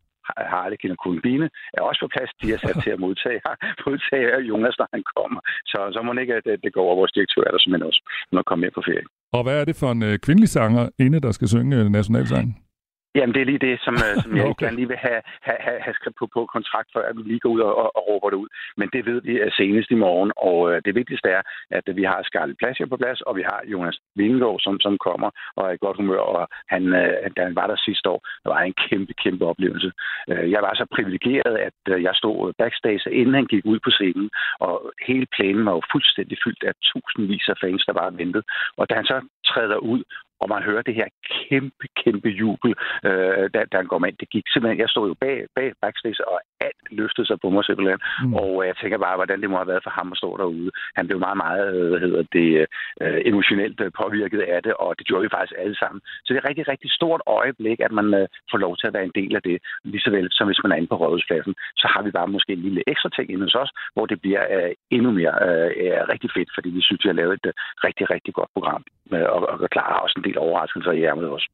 [0.54, 2.30] Harlekin og Kulbine er også på plads.
[2.42, 3.40] De er sat til at modtage,
[3.86, 5.40] modtage Jonas, når han kommer.
[5.70, 8.42] Så, så må det ikke, at det går over vores direktør, der simpelthen også, når
[8.42, 9.06] kommer med på ferie.
[9.36, 12.54] Og hvad er det for en øh, kvindelig sanger inde, der skal synge nationalsangen?
[13.18, 14.64] Jamen, det er lige det, som, øh, som jeg okay.
[14.64, 17.42] gerne lige vil have, have, have, have skrevet på, på kontrakt, før at vi lige
[17.44, 18.48] går ud og, og, råber det ud.
[18.76, 22.18] Men det ved vi senest i morgen, og øh, det vigtigste er, at vi har
[22.22, 25.82] Scarlett Plasher på plads, og vi har Jonas Vingegaard, som, som kommer og er i
[25.84, 29.12] godt humør, og han, øh, da han var der sidste år, der var en kæmpe,
[29.24, 29.92] kæmpe oplevelse.
[30.30, 33.90] Øh, jeg var så privilegeret, at øh, jeg stod backstage, inden han gik ud på
[33.90, 38.42] scenen, og hele planen var jo fuldstændig fyldt af tusindvis af fans, der var ventet.
[38.76, 40.02] Og da han så træder ud
[40.44, 42.70] og man hører det her kæmpe, kæmpe jubel,
[43.08, 44.16] øh, da, da han går ind.
[44.22, 46.36] Det gik simpelthen, jeg stod jo bag, bag backstage, og
[46.66, 48.00] alt løftede sig på mig simpelthen.
[48.22, 48.34] Mm.
[48.40, 50.70] Og jeg tænker bare, hvordan det må have været for ham at stå derude.
[50.98, 52.48] Han blev meget, meget, øh, hvad hedder det,
[53.02, 56.00] øh, emotionelt øh, påvirket af det, og det gjorde vi faktisk alle sammen.
[56.24, 58.94] Så det er et rigtig, rigtig stort øjeblik, at man øh, får lov til at
[58.96, 61.54] være en del af det, lige så vel som hvis man er inde på Rådhuspladsen.
[61.80, 64.44] Så har vi bare måske en lille ekstra ting inde hos os, hvor det bliver
[64.56, 67.52] øh, endnu mere øh, rigtig fedt, fordi vi synes, vi har lavet et øh,
[67.86, 68.82] rigtig, rigtig godt program,
[69.14, 71.48] øh, og, og klarer også en del overraskelser i ærmet også.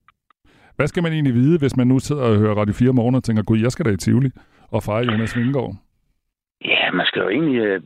[0.76, 3.24] Hvad skal man egentlig vide, hvis man nu sidder og hører Radio 4 morgen og
[3.24, 4.30] tænker, gud, jeg skal da i Tivoli
[4.70, 5.74] og fejre Jonas Vingård?
[6.64, 7.56] Ja, man skal jo egentlig...
[7.60, 7.82] Øh,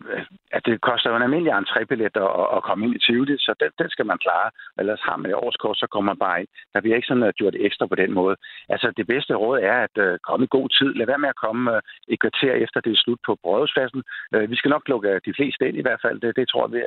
[0.56, 3.70] at det koster jo en almindelig entrébillet at, at komme ind i Tivoli, så den,
[3.80, 4.48] den skal man klare.
[4.80, 6.48] Ellers har man et årskort, så kommer man bare ind.
[6.72, 8.36] Der bliver ikke sådan uh, gjort ekstra på den måde.
[8.68, 10.90] Altså, det bedste råd er at uh, komme i god tid.
[10.94, 11.78] Lad være med at komme uh,
[12.12, 14.02] et kvarter efter det er slut på brødhuspladsen.
[14.34, 16.20] Uh, vi skal nok lukke de fleste ind i hvert fald.
[16.20, 16.78] Det, det tror vi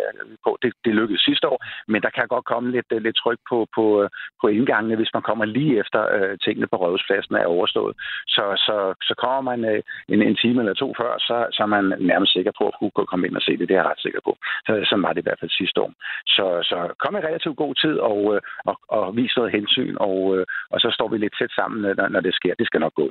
[0.46, 0.58] på.
[0.62, 3.58] Det, det lykkedes sidste år, men der kan godt komme lidt, uh, lidt tryk på,
[3.76, 4.10] på, uh,
[4.42, 7.94] på indgangene, hvis man kommer lige efter uh, tingene på brødhuspladsen er overstået.
[8.28, 8.76] Så, så,
[9.08, 9.80] så kommer man uh,
[10.14, 13.12] en, en time eller to før, så, så er man nærmest sikker på at kunne
[13.12, 13.70] komme ind og se det.
[13.70, 14.32] Det er jeg ret sikker på.
[14.66, 15.92] Så, sådan var det i hvert fald sidste år.
[16.36, 20.18] Så, så kom i relativt god tid og, øh, og, og vis noget hensyn, og,
[20.36, 22.54] øh, og så står vi lidt tæt sammen, når, når det sker.
[22.60, 23.08] Det skal nok gå.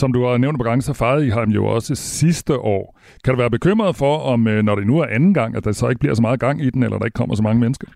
[0.00, 2.84] Som du har nævnt på gange, så fejrede I ham jo også sidste år.
[3.24, 5.72] Kan du være bekymret for, om øh, når det nu er anden gang, at der
[5.72, 7.88] så ikke bliver så meget gang i den, eller der ikke kommer så mange mennesker?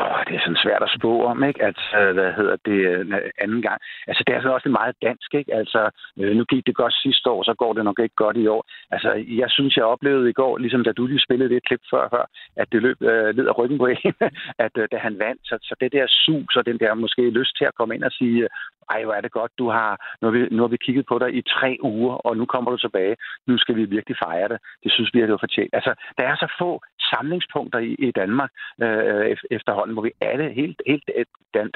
[0.00, 1.62] Åh, det er sådan svært at spå om, ikke?
[1.70, 3.78] At, øh, hvad hedder det, øh, anden gang.
[4.08, 5.54] Altså, det er sådan også meget dansk, ikke?
[5.54, 5.90] Altså,
[6.20, 8.62] øh, nu gik det godt sidste år, så går det nok ikke godt i år.
[8.90, 9.10] Altså,
[9.42, 12.24] jeg synes, jeg oplevede i går, ligesom da du lige spillede det klip før, før
[12.56, 14.14] at det løb øh, ned af ryggen på en,
[14.66, 15.40] at øh, da han vandt.
[15.44, 18.12] Så, så det der sus og den der måske lyst til at komme ind og
[18.12, 18.48] sige,
[18.94, 21.18] ej, hvor er det godt, du har, nu har, vi, nu har vi kigget på
[21.18, 23.16] dig i tre uger, og nu kommer du tilbage.
[23.46, 24.58] Nu skal vi virkelig fejre det.
[24.84, 25.74] Det synes vi, at det var fortjent.
[25.78, 26.70] Altså, der er så få
[27.12, 28.50] samlingspunkter i, i Danmark
[28.82, 31.24] øh, efterhånden, hvor vi alle, helt, helt øh,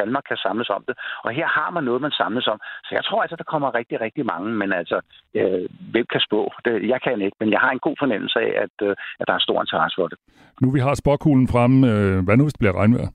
[0.02, 0.94] Danmark kan samles om det.
[1.24, 2.58] Og her har man noget, man samles om.
[2.86, 5.00] Så jeg tror altså, der kommer rigtig, rigtig mange, men altså,
[5.34, 6.40] øh, hvem kan spå?
[6.64, 9.34] Det, jeg kan ikke, men jeg har en god fornemmelse af, at, øh, at der
[9.34, 10.18] er stor interesse for det.
[10.62, 13.08] Nu vi har spåkuglen fremme, øh, hvad nu hvis det bliver regnvejr?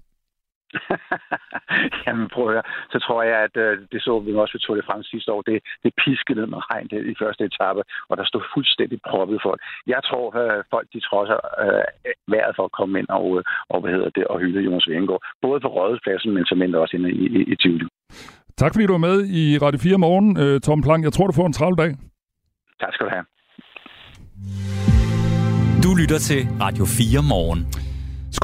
[2.06, 2.68] Jamen prøv at høre.
[2.94, 5.42] Så tror jeg, at øh, det så vi også ved Tour de France sidste år.
[5.50, 9.40] Det, det piskede ned med regn det, i første etape, og der stod fuldstændig proppet
[9.44, 9.54] for
[9.94, 11.84] Jeg tror, at øh, folk de trodser øh,
[12.34, 15.24] vejret for at komme ind og, øh, og, hvad hedder det, og hylde Jonas Vingegaard.
[15.46, 17.88] Både på Rådhuspladsen, men som også inde i, i, i Tivoli.
[18.62, 21.04] Tak fordi du var med i Radio 4 morgen, øh, Tom Plank.
[21.04, 21.92] Jeg tror, du får en travl dag.
[22.82, 23.26] Tak skal du have.
[25.84, 27.85] Du lytter til Radio 4 morgen.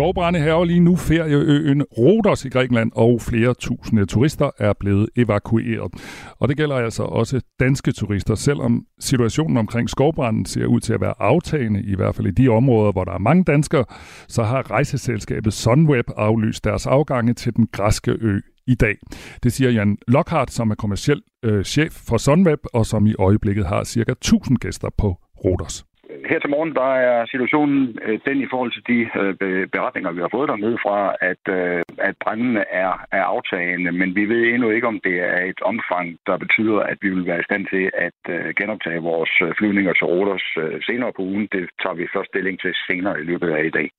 [0.02, 5.92] Skovbrænde her lige nu ferieøen Rodos i Grækenland, og flere tusinde turister er blevet evakueret.
[6.40, 11.02] Og det gælder altså også danske turister, selvom situationen omkring skovbranden ser ud til at
[11.02, 13.86] være aftagende, i hvert fald i de områder, hvor der er mange danskere,
[14.28, 18.96] så har rejseselskabet Sunweb aflyst deres afgange til den græske ø i dag.
[19.44, 23.66] Det siger Jan Lockhart, som er kommersiel øh, chef for Sunweb, og som i øjeblikket
[23.66, 25.86] har cirka 1000 gæster på Rodos
[26.30, 30.22] her til morgen, der er situationen øh, den i forhold til de øh, beretninger, vi
[30.22, 34.70] har fået dernede fra, at, øh, at brændene er, er aftagende, men vi ved endnu
[34.70, 37.86] ikke, om det er et omfang, der betyder, at vi vil være i stand til
[38.08, 41.48] at øh, genoptage vores øh, flyvninger til Rodos øh, senere på ugen.
[41.52, 43.90] Det tager vi først stilling til senere i løbet af i dag.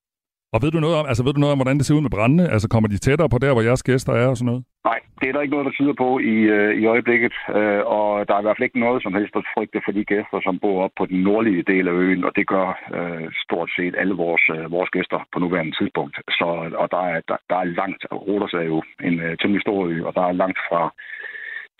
[0.54, 2.14] Og ved du noget om, altså ved du noget om, hvordan det ser ud med
[2.16, 2.44] brændene?
[2.54, 4.64] Altså kommer de tættere på der, hvor jeres gæster er og sådan noget?
[4.90, 8.08] Nej, det er der ikke noget, der tyder på i, øh, i øjeblikket, øh, og
[8.28, 10.58] der er i hvert fald ikke noget som helst at frygte for de gæster, som
[10.62, 14.14] bor op på den nordlige del af øen, og det gør øh, stort set alle
[14.24, 16.16] vores, øh, vores gæster på nuværende tidspunkt.
[16.38, 16.48] Så,
[16.82, 19.94] og der er, der, der er langt, Rodos er jo en øh, temmelig stor ø,
[20.08, 20.82] og der er langt fra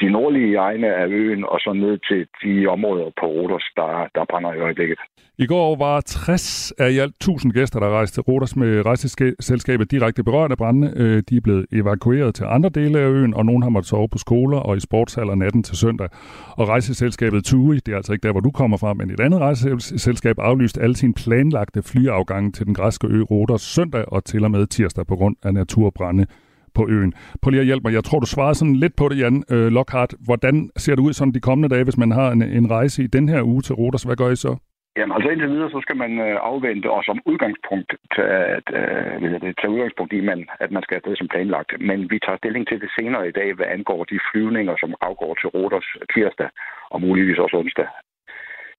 [0.01, 4.25] de nordlige egne af øen, og så ned til de områder på Rodos, der, der
[4.31, 4.99] brænder i øjeblikket.
[5.39, 9.91] I går var 60 af i alt 1000 gæster, der rejste til Rodos med rejseselskabet
[9.91, 10.93] direkte berørt af brændende.
[10.97, 14.09] Øh, de er blevet evakueret til andre dele af øen, og nogen har måttet sove
[14.09, 16.09] på skoler og i sportshaller natten til søndag.
[16.57, 19.41] Og rejseselskabet TUI, det er altså ikke der, hvor du kommer fra, men et andet
[19.41, 24.51] rejseselskab aflyste alle sine planlagte flyafgange til den græske ø Rodos søndag og til og
[24.51, 26.27] med tirsdag på grund af naturbrænde
[26.75, 27.13] på øen.
[27.43, 27.95] Prøv lige at hjælpe mig.
[27.95, 30.15] Jeg tror, du svarede sådan lidt på det, Jan øh, Lockhart.
[30.27, 33.07] Hvordan ser det ud sådan de kommende dage, hvis man har en, en rejse i
[33.07, 34.03] den her uge til Rodos?
[34.03, 34.57] Hvad gør I så?
[34.97, 39.41] Jamen altså indtil videre, så skal man øh, afvente og som udgangspunkt tage, at, øh,
[39.43, 41.73] det, tage udgangspunkt i, man, at man skal afsted som planlagt.
[41.81, 45.35] Men vi tager stilling til det senere i dag, hvad angår de flyvninger, som afgår
[45.35, 46.49] til Rodos tirsdag
[46.91, 47.89] og muligvis også onsdag.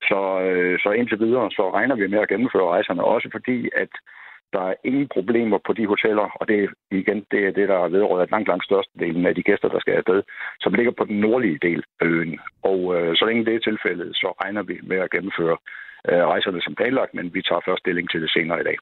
[0.09, 3.93] Så, øh, så indtil videre, så regner vi med at gennemføre rejserne, også fordi, at
[4.55, 6.57] der er ingen problemer på de hoteller, og det,
[6.91, 10.19] igen, det er det, der vedrører langt, langt størstedelen af de gæster, der skal afsted,
[10.63, 12.39] som ligger på den nordlige del af øen.
[12.71, 15.57] Og øh, så længe det er tilfældet, så regner vi med at gennemføre
[16.09, 18.77] øh, rejserne som planlagt, men vi tager først stilling til det senere i dag.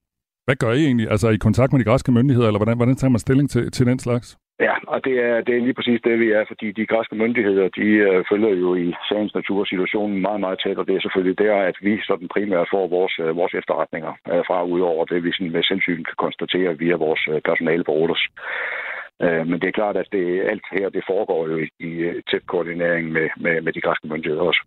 [0.45, 1.07] Hvad gør I egentlig?
[1.13, 3.71] Altså er I kontakt med de græske myndigheder, eller hvordan, hvordan tager man stilling til,
[3.71, 4.37] til den slags?
[4.67, 7.67] Ja, og det er, det er lige præcis det, vi er, fordi de græske myndigheder,
[7.79, 11.37] de øh, følger jo i sagens natur situationen meget, meget tæt, og det er selvfølgelig
[11.45, 15.31] der, at vi sådan primært får vores, øh, vores efterretninger øh, fra, udover det, vi
[15.31, 18.23] sådan med selvsyn kan konstatere via vores øh, personale på orders.
[19.25, 22.23] Øh, men det er klart, at det, alt her det foregår jo i, i øh,
[22.29, 24.61] tæt koordinering med, med, med de græske myndigheder også.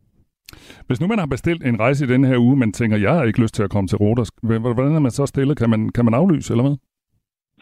[0.87, 3.25] Hvis nu man har bestilt en rejse i den her uge, men tænker, jeg har
[3.25, 4.31] ikke lyst til at komme til Rodos,
[4.77, 5.59] hvordan er man så stillet?
[5.59, 6.77] Kan man, kan man aflyse, eller hvad?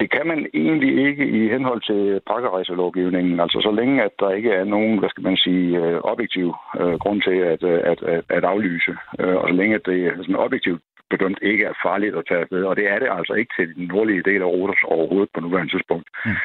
[0.00, 3.40] Det kan man egentlig ikke i henhold til pakkerejselovgivningen.
[3.40, 6.94] Altså så længe, at der ikke er nogen, hvad skal man sige, øh, objektiv øh,
[7.02, 8.92] grund til at, øh, at, at, at aflyse.
[9.18, 12.64] Og så længe, at det er sådan objektivt bedømt ikke er farligt at tage afsted.
[12.64, 15.72] Og det er det altså ikke til den nordlige del af Rodos overhovedet på nuværende
[15.72, 16.08] tidspunkt.
[16.26, 16.36] Mm.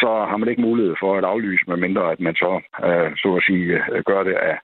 [0.00, 2.60] Så har man ikke mulighed for at aflyse, medmindre at man så,
[3.22, 4.58] så at sige, gør det af,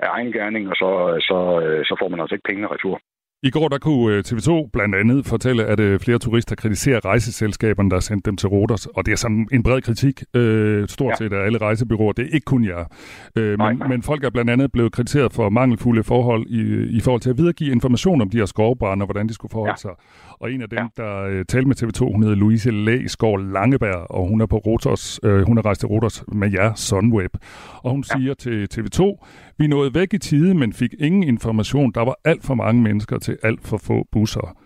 [0.00, 0.90] af egen gerning, og så,
[1.28, 1.38] så,
[1.88, 3.00] så får man altså ikke pengene retur.
[3.42, 7.90] I går der kunne øh, TV2 blandt andet fortælle, at øh, flere turister kritiserer rejseselskaberne,
[7.90, 8.86] der har sendt dem til Rodos.
[8.86, 11.16] Og det er sådan en bred kritik, øh, stort ja.
[11.16, 12.12] set af alle rejsebyråer.
[12.12, 12.84] Det er ikke kun jer.
[13.36, 17.20] Øh, men, men folk er blandt andet blevet kritiseret for mangelfulde forhold i, i forhold
[17.20, 19.76] til at videregive information om de her skovbrænder, og hvordan de skulle forholde ja.
[19.76, 19.90] sig.
[20.40, 21.02] Og en af dem, ja.
[21.02, 25.20] der øh, talte med TV2, hun hedder Louise Læsgaard Langeberg, og hun er på Rotos,
[25.22, 27.36] øh, hun er rejst til Rotos med jer, Sunweb.
[27.82, 28.18] Og hun ja.
[28.18, 29.26] siger til TV2,
[29.58, 31.92] vi nåede væk i tide, men fik ingen information.
[31.92, 34.56] Der var alt for mange mennesker til alt for få busser.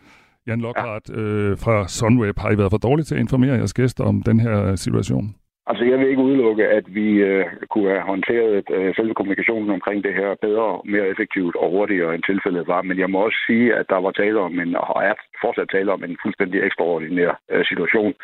[0.46, 1.14] Jan Lockhart ja.
[1.14, 4.40] øh, fra Sunweb, har I været for dårligt til at informere jeres gæster om den
[4.40, 5.34] her situation?
[5.66, 10.04] Altså, jeg vil ikke udelukke, at vi øh, kunne have håndteret øh, selve kommunikationen omkring
[10.04, 12.82] det her bedre, mere effektivt og hurtigere, end tilfældet var.
[12.82, 15.92] Men jeg må også sige, at der var tale om en, og er fortsat tale
[15.92, 18.14] om en fuldstændig ekstraordinær øh, situation.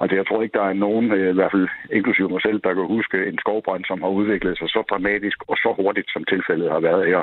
[0.00, 2.74] Altså, jeg tror ikke, der er nogen, øh, i hvert fald inklusive mig selv, der
[2.74, 6.70] kan huske en skovbrand, som har udviklet sig så dramatisk og så hurtigt, som tilfældet
[6.70, 7.22] har været her.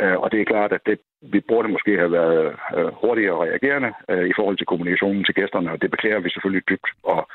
[0.00, 3.92] Øh, og det er klart, at det, vi burde måske have været øh, hurtigere reagerende
[4.10, 6.90] øh, i forhold til kommunikationen til gæsterne, og det beklager vi selvfølgelig dybt.
[7.02, 7.28] Og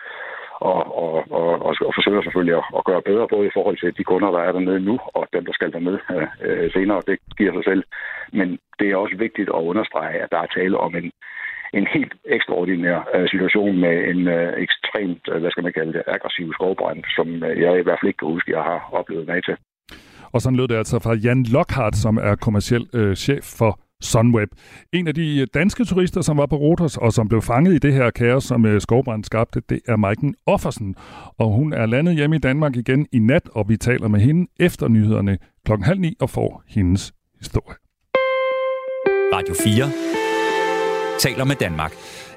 [0.62, 3.98] og, og, og, og, og forsøger selvfølgelig at, at gøre bedre, både i forhold til
[3.98, 7.02] de kunder, der er dernede nu, og dem, der skal dernede øh, øh, senere.
[7.08, 7.84] Det giver sig selv.
[8.34, 8.48] Men
[8.80, 11.12] det er også vigtigt at understrege, at der er tale om en,
[11.74, 16.04] en helt ekstraordinær øh, situation med en øh, ekstremt, øh, hvad skal man kalde det,
[16.08, 19.42] aggressiv skovbrand, som øh, jeg i hvert fald ikke kan huske, jeg har oplevet med
[19.42, 19.58] til.
[20.34, 24.50] Og sådan lød det altså fra Jan Lockhart, som er kommersiel øh, chef for Sunweb.
[24.94, 27.78] En af de øh, danske turister, som var på Rotos, og som blev fanget i
[27.78, 30.96] det her kaos, som øh, skovbrand skabte, det er Maiken Offersen.
[31.38, 34.52] Og hun er landet hjemme i Danmark igen i nat, og vi taler med hende
[34.60, 37.76] efter nyhederne klokken halv ni og får hendes historie.
[39.34, 40.16] Radio 4
[41.20, 41.92] taler med Danmark.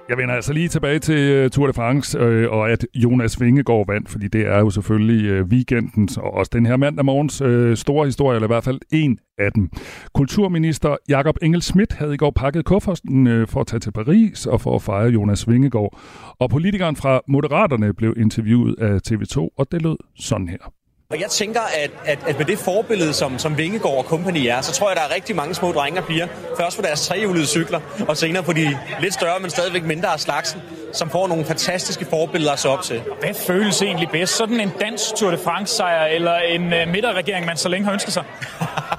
[0.09, 3.87] Jeg vender altså lige tilbage til øh, Tour de France, øh, og at Jonas Vingegaard
[3.87, 7.77] vandt, fordi det er jo selvfølgelig øh, weekendens, og også den her mandag morgens øh,
[7.77, 9.71] store historie, eller i hvert fald en af dem.
[10.15, 14.47] Kulturminister Jakob Engel Schmidt havde i går pakket kufferten øh, for at tage til Paris
[14.47, 15.99] og for at fejre Jonas Vingegaard.
[16.39, 20.78] Og politikeren fra Moderaterne blev interviewet af TV2, og det lød sådan her.
[21.11, 24.61] Og jeg tænker, at, at, at med det forbillede, som, som Vingegaard og kompagni er,
[24.61, 26.27] så tror jeg, der er rigtig mange små drenge og piger.
[26.61, 30.21] Først på deres trehjulede cykler, og senere på de lidt større, men stadigvæk mindre af
[30.21, 30.61] slagsen,
[30.93, 33.03] som får nogle fantastiske forbilleder at se op til.
[33.21, 34.37] Hvad føles egentlig bedst?
[34.37, 38.13] Sådan en dansk Tour de France-sejr, eller en uh, midterregering, man så længe har ønsket
[38.13, 38.25] sig?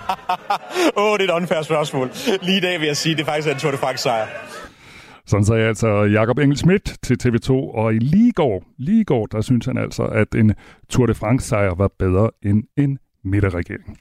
[0.97, 2.11] Åh, oh, det er et unfair spørgsmål.
[2.41, 4.27] Lige i dag vil jeg sige, at det faktisk er en Tour de France-sejr.
[5.29, 9.41] Sådan sagde altså Jakob Engel Schmidt til TV2, og i lige går, lige går, der
[9.41, 10.53] synes han altså, at en
[10.89, 13.97] Tour de France sejr var bedre end en midterregering.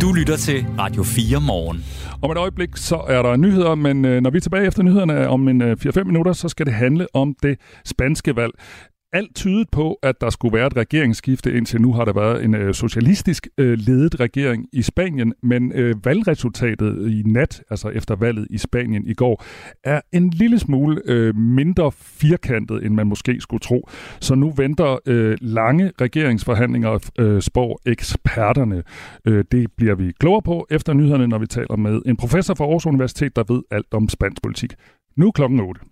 [0.00, 1.84] Du lytter til Radio 4 morgen.
[2.22, 5.28] Om et øjeblik, så er der nyheder, men øh, når vi er tilbage efter nyhederne
[5.28, 8.52] om en øh, 4-5 minutter, så skal det handle om det spanske valg
[9.12, 11.56] alt tydet på, at der skulle være et regeringsskifte.
[11.56, 16.04] Indtil nu har der været en øh, socialistisk øh, ledet regering i Spanien, men øh,
[16.04, 19.44] valgresultatet i nat, altså efter valget i Spanien i går,
[19.84, 23.88] er en lille smule øh, mindre firkantet, end man måske skulle tro.
[24.20, 28.82] Så nu venter øh, lange regeringsforhandlinger, øh, spår eksperterne.
[29.24, 32.64] Øh, det bliver vi klogere på efter nyhederne, når vi taler med en professor fra
[32.64, 34.74] Aarhus Universitet, der ved alt om spansk politik.
[35.16, 35.91] Nu klokken 8.